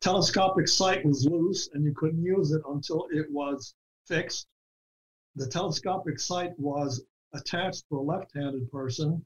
[0.00, 3.74] telescopic sight was loose and you couldn't use it until it was
[4.06, 4.48] fixed.
[5.36, 7.04] The telescopic sight was
[7.34, 9.24] attached to a left handed person,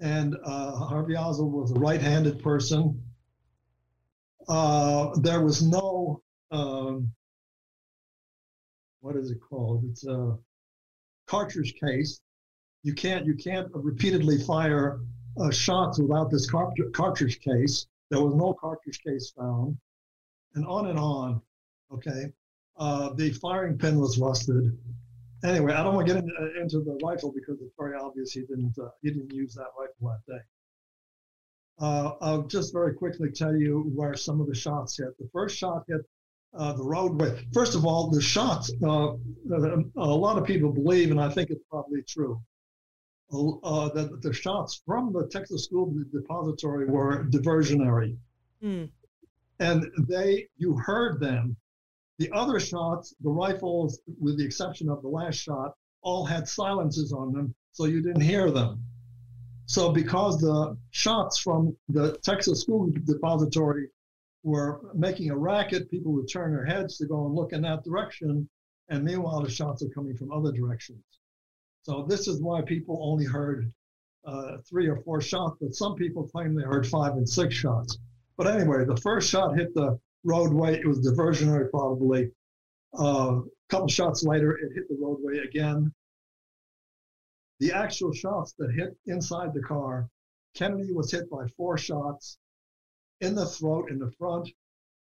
[0.00, 3.02] and uh, Harvey Oswald was a right handed person.
[4.48, 7.10] Uh, there was no um,
[9.00, 9.84] what is it called?
[9.90, 10.36] It's a
[11.26, 12.20] cartridge case.
[12.82, 15.00] You can't you can't repeatedly fire
[15.40, 17.86] uh, shots without this cartridge case.
[18.10, 19.76] There was no cartridge case found,
[20.54, 21.40] and on and on.
[21.92, 22.32] Okay,
[22.78, 24.76] uh, the firing pin was rusted.
[25.44, 28.32] Anyway, I don't want to get into, uh, into the rifle because it's very obvious
[28.32, 30.40] he didn't uh, he didn't use that rifle that day.
[31.78, 35.16] Uh, I'll just very quickly tell you where some of the shots hit.
[35.18, 36.00] The first shot hit
[36.56, 37.44] uh, the roadway.
[37.52, 39.16] First of all, the shots, uh, uh,
[39.96, 42.40] a lot of people believe, and I think it's probably true,
[43.30, 48.16] uh, that the shots from the Texas School Depository were diversionary.
[48.62, 48.88] Mm.
[49.58, 51.56] And they, you heard them.
[52.18, 57.12] The other shots, the rifles, with the exception of the last shot, all had silences
[57.12, 58.82] on them, so you didn't hear them.
[59.66, 63.88] So, because the shots from the Texas School Depository
[64.44, 67.84] were making a racket, people would turn their heads to go and look in that
[67.84, 68.48] direction.
[68.88, 71.02] And meanwhile, the shots are coming from other directions.
[71.82, 73.72] So this is why people only heard
[74.24, 77.98] uh, three or four shots, but some people claim they heard five and six shots.
[78.36, 80.78] But anyway, the first shot hit the roadway.
[80.78, 82.30] It was diversionary, probably.
[82.98, 85.92] Uh, a couple shots later, it hit the roadway again.
[87.60, 90.08] The actual shots that hit inside the car,
[90.54, 92.38] Kennedy was hit by four shots
[93.20, 94.48] in the throat, in the front,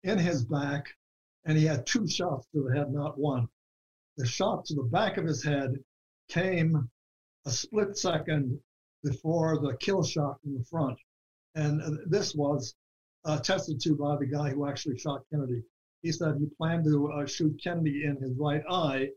[0.04, 0.88] in his back,
[1.46, 3.48] and he had two shots to the head, not one.
[4.18, 5.84] The shot to the back of his head
[6.30, 6.90] came
[7.46, 8.60] a split second
[9.04, 10.98] before the kill shot in the front.
[11.56, 12.76] And this was
[13.26, 15.64] uh, tested to by the guy who actually shot Kennedy.
[16.02, 19.10] He said he planned to uh, shoot Kennedy in his right eye.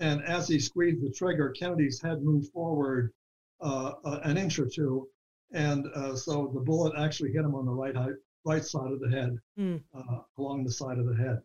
[0.00, 3.12] And as he squeezed the trigger, Kennedy's head moved forward
[3.60, 5.08] uh, uh an inch or two
[5.52, 8.12] and uh, so the bullet actually hit him on the right eye,
[8.44, 9.80] right side of the head, mm.
[9.94, 11.40] uh, along the side of the head.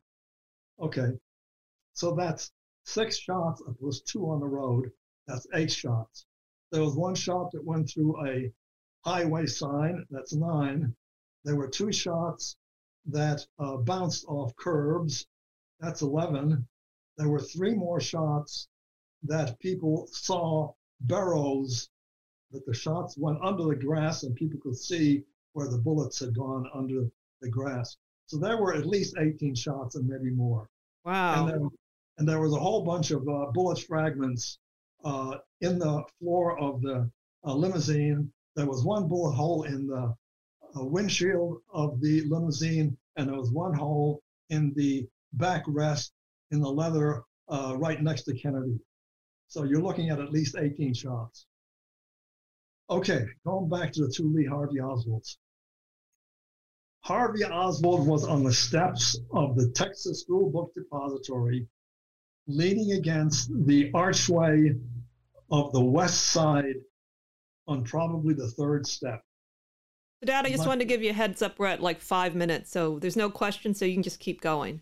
[0.80, 1.10] Okay,
[1.94, 2.52] so that's
[2.86, 3.62] six shots.
[3.66, 4.90] There was two on the road.
[5.28, 6.26] That's eight shots.
[6.72, 8.52] There was one shot that went through a
[9.04, 10.06] highway sign.
[10.10, 10.96] That's nine.
[11.48, 12.58] There were two shots
[13.06, 15.26] that uh, bounced off curbs.
[15.80, 16.68] That's 11.
[17.18, 18.68] There were three more shots
[19.24, 21.88] that people saw burrows
[22.52, 25.24] that the shots went under the grass and people could see
[25.54, 27.08] where the bullets had gone under
[27.40, 27.96] the grass.
[28.26, 30.70] So there were at least 18 shots and maybe more.
[31.06, 31.46] Wow.
[31.46, 31.70] And there,
[32.18, 34.60] and there was a whole bunch of uh, bullet fragments
[35.06, 37.10] uh, in the floor of the
[37.46, 38.34] uh, limousine.
[38.58, 40.14] There was one bullet hole in the
[40.78, 45.08] uh, windshield of the limousine, and there was one hole in the
[45.38, 46.12] backrest
[46.52, 48.80] in the leather uh, right next to Kennedy.
[49.48, 51.46] So you're looking at at least 18 shots.
[52.90, 55.38] Okay, going back to the two Lee Harvey Oswalds.
[57.02, 61.68] Harvey Oswald was on the steps of the Texas School Book Depository,
[62.48, 64.74] leaning against the archway
[65.52, 66.76] of the west side
[67.68, 69.22] on probably the third step.
[70.26, 71.60] Dad, I just wanted to give you a heads up.
[71.60, 74.82] We're at like five minutes, so there's no question, so you can just keep going.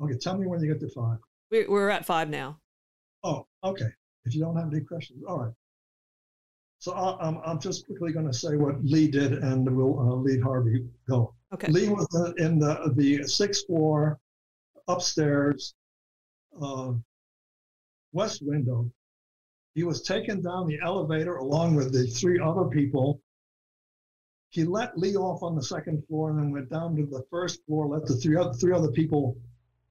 [0.00, 1.18] Okay, tell me when you get to five.
[1.50, 2.58] We're, we're at five now.
[3.24, 3.88] Oh, okay.
[4.26, 5.52] If you don't have any questions, all right.
[6.80, 10.14] So I, am I'm just quickly going to say what Lee did, and we'll uh,
[10.14, 11.34] leave Harvey go.
[11.52, 11.72] Okay.
[11.72, 12.06] Lee was
[12.38, 14.20] in the the sixth floor,
[14.86, 15.74] upstairs,
[16.62, 16.92] uh,
[18.12, 18.88] west window.
[19.74, 23.20] He was taken down the elevator along with the three other people.
[24.50, 27.62] He let Lee off on the second floor and then went down to the first
[27.66, 29.36] floor, let the three other, three other people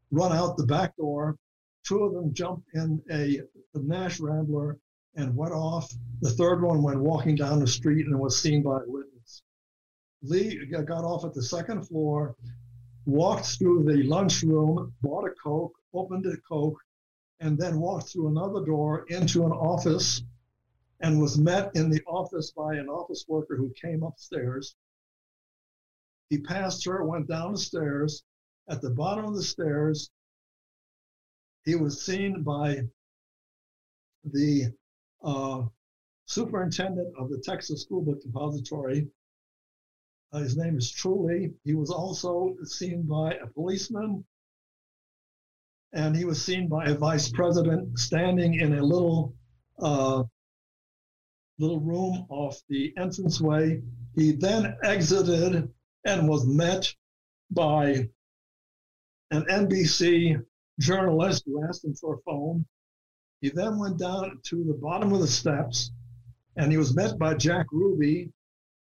[0.09, 1.37] run out the back door.
[1.83, 3.41] Two of them jumped in a,
[3.75, 4.79] a Nash Rambler
[5.15, 5.93] and went off.
[6.21, 9.43] The third one went walking down the street and was seen by a witness.
[10.23, 12.35] Lee got off at the second floor,
[13.05, 16.79] walked through the lunchroom, bought a Coke, opened a Coke,
[17.39, 20.23] and then walked through another door into an office
[20.99, 24.75] and was met in the office by an office worker who came upstairs.
[26.29, 28.23] He passed her, went down the stairs.
[28.69, 30.09] At the bottom of the stairs,
[31.63, 32.81] he was seen by
[34.25, 34.73] the
[35.23, 35.63] uh,
[36.25, 39.07] superintendent of the Texas School Book Depository.
[40.33, 41.53] Uh, his name is Truly.
[41.63, 44.25] He was also seen by a policeman,
[45.93, 49.33] and he was seen by a vice president standing in a little
[49.79, 50.23] uh,
[51.59, 53.81] little room off the entranceway.
[54.15, 55.69] He then exited
[56.05, 56.93] and was met
[57.51, 58.09] by
[59.31, 60.43] an NBC
[60.79, 62.65] journalist who asked him for a phone.
[63.41, 65.91] He then went down to the bottom of the steps
[66.55, 68.31] and he was met by Jack Ruby,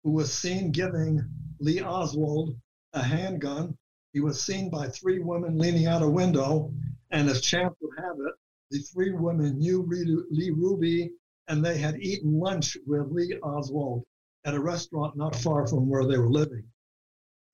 [0.05, 1.21] who was seen giving
[1.59, 2.57] Lee Oswald
[2.93, 3.77] a handgun.
[4.13, 6.73] He was seen by three women leaning out a window,
[7.11, 8.35] and as chance would have it,
[8.71, 9.83] the three women knew
[10.31, 11.11] Lee Ruby
[11.49, 14.05] and they had eaten lunch with Lee Oswald
[14.45, 16.65] at a restaurant not far from where they were living.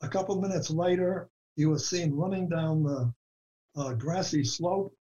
[0.03, 3.13] A couple minutes later, he was seen running down the
[3.77, 4.95] uh, grassy slope,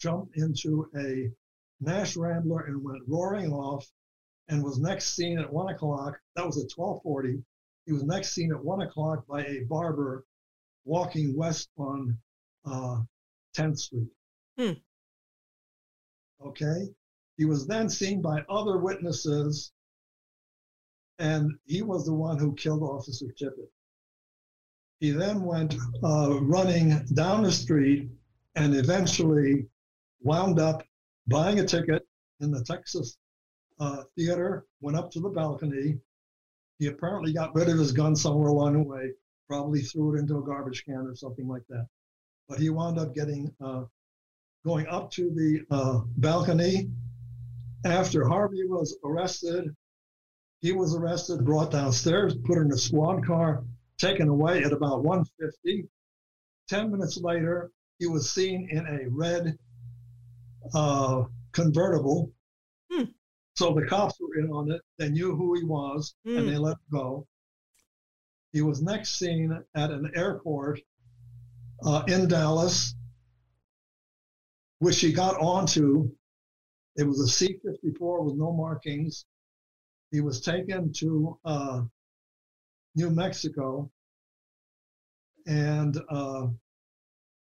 [0.00, 1.30] jumped into a
[1.80, 3.86] Nash Rambler and went roaring off
[4.48, 6.18] and was next seen at one o'clock.
[6.36, 7.42] That was at 1240.
[7.86, 10.24] He was next seen at one o'clock by a barber
[10.84, 12.16] walking west on
[12.64, 13.00] uh,
[13.56, 14.08] 10th Street.
[14.58, 14.72] Hmm.
[16.44, 16.88] Okay.
[17.36, 19.72] He was then seen by other witnesses,
[21.18, 23.68] and he was the one who killed Officer Tippit.
[25.00, 28.08] He then went uh, running down the street
[28.54, 29.66] and eventually
[30.22, 30.82] wound up
[31.26, 32.06] buying a ticket
[32.40, 33.18] in the Texas
[33.78, 35.98] uh, theater, went up to the balcony.
[36.78, 39.12] He apparently got rid of his gun somewhere along the way,
[39.48, 41.86] probably threw it into a garbage can or something like that.
[42.48, 43.84] But he wound up getting, uh,
[44.64, 46.90] going up to the uh, balcony.
[47.86, 49.74] After Harvey was arrested,
[50.60, 53.62] he was arrested, brought downstairs, put in a squad car,
[53.98, 55.88] taken away at about 150.
[56.68, 57.70] 10 minutes later,
[58.00, 59.56] he was seen in a red
[60.74, 62.32] uh, convertible.
[62.90, 63.04] Hmm.
[63.54, 64.80] So the cops were in on it.
[64.98, 66.38] They knew who he was Hmm.
[66.38, 67.26] and they let him go.
[68.52, 70.80] He was next seen at an airport
[71.84, 72.96] uh, in Dallas,
[74.80, 76.10] which he got onto.
[76.96, 79.26] It was a C 54 with no markings.
[80.10, 81.82] He was taken to uh,
[82.94, 83.90] New Mexico
[85.46, 86.46] and uh,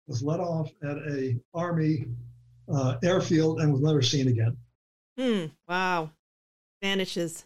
[0.07, 2.07] was let off at a Army
[2.73, 4.57] uh, airfield and was never seen again.
[5.19, 5.47] Hmm.
[5.69, 6.11] Wow.
[6.81, 7.45] Vanishes.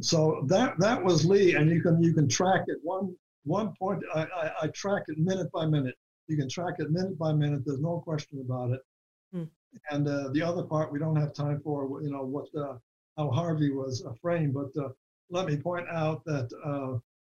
[0.00, 4.02] So that that was Lee, and you can you can track it one one point.
[4.14, 5.94] I, I, I track it minute by minute.
[6.28, 7.62] You can track it minute by minute.
[7.64, 8.80] There's no question about it.
[9.32, 9.44] Hmm.
[9.90, 12.02] And uh, the other part we don't have time for.
[12.02, 12.78] You know what uh,
[13.16, 14.88] how Harvey was framed, but uh,
[15.30, 16.98] let me point out that uh,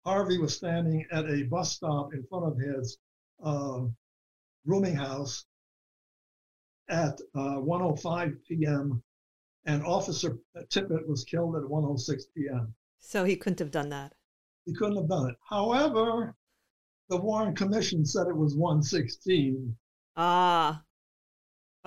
[0.09, 2.97] Harvey was standing at a bus stop in front of his
[3.43, 3.81] uh,
[4.65, 5.45] rooming house
[6.89, 9.03] at uh, 1:05 p.m.
[9.65, 10.37] and Officer
[10.69, 12.73] Tippit was killed at 1:06 p.m.
[12.99, 14.13] So he couldn't have done that.
[14.65, 15.35] He couldn't have done it.
[15.49, 16.35] However,
[17.09, 19.77] the Warren Commission said it was 116.
[20.17, 20.83] Ah.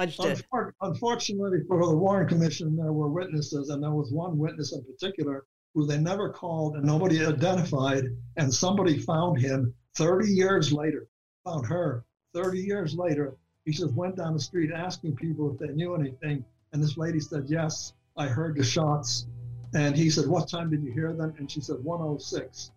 [0.09, 0.75] Fudged it.
[0.81, 5.45] Unfortunately for the Warren Commission, there were witnesses, and there was one witness in particular
[5.75, 8.05] who they never called and nobody identified,
[8.37, 11.07] and somebody found him 30 years later,
[11.45, 13.37] found her 30 years later.
[13.65, 17.21] He just went down the street asking people if they knew anything, and this lady
[17.21, 19.27] said, Yes, I heard the shots.
[19.75, 21.35] And he said, What time did you hear them?
[21.39, 22.73] And she said, 106.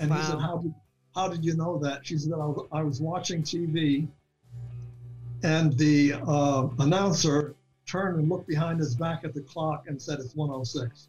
[0.00, 0.74] And he said, How did,
[1.14, 2.04] how did you know that?
[2.04, 2.32] She said,
[2.72, 4.08] I was watching TV,
[5.44, 7.54] and the uh, announcer
[7.86, 11.08] turned and looked behind his back at the clock and said, It's 106.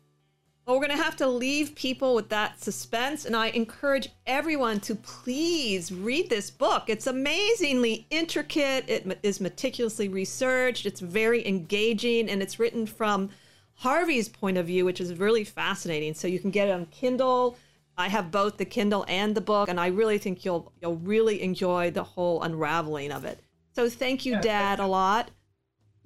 [0.66, 3.26] Well, we're going to have to leave people with that suspense.
[3.26, 6.86] And I encourage everyone to please read this book.
[6.88, 13.30] It's amazingly intricate, it is meticulously researched, it's very engaging, and it's written from
[13.76, 16.14] Harvey's point of view, which is really fascinating.
[16.14, 17.58] So you can get it on Kindle.
[17.98, 21.42] I have both the Kindle and the book, and I really think you'll you'll really
[21.42, 23.40] enjoy the whole unraveling of it.
[23.76, 24.40] So thank you.
[24.40, 25.32] Dad, a lot.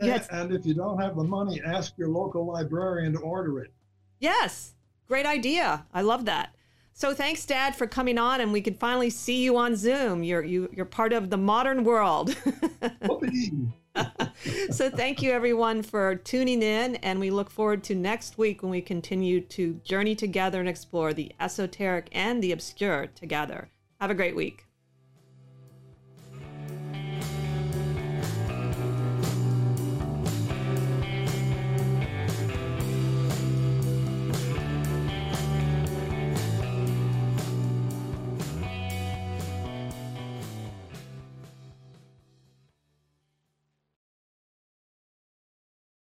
[0.01, 0.27] Yes.
[0.31, 3.71] And if you don't have the money, ask your local librarian to order it.
[4.19, 4.73] Yes.
[5.07, 5.85] Great idea.
[5.93, 6.55] I love that.
[6.93, 10.21] So thanks, Dad, for coming on, and we can finally see you on Zoom.
[10.21, 12.35] You're you, you're part of the modern world.
[14.71, 18.71] So thank you, everyone, for tuning in, and we look forward to next week when
[18.71, 23.69] we continue to journey together and explore the esoteric and the obscure together.
[23.99, 24.68] Have a great week.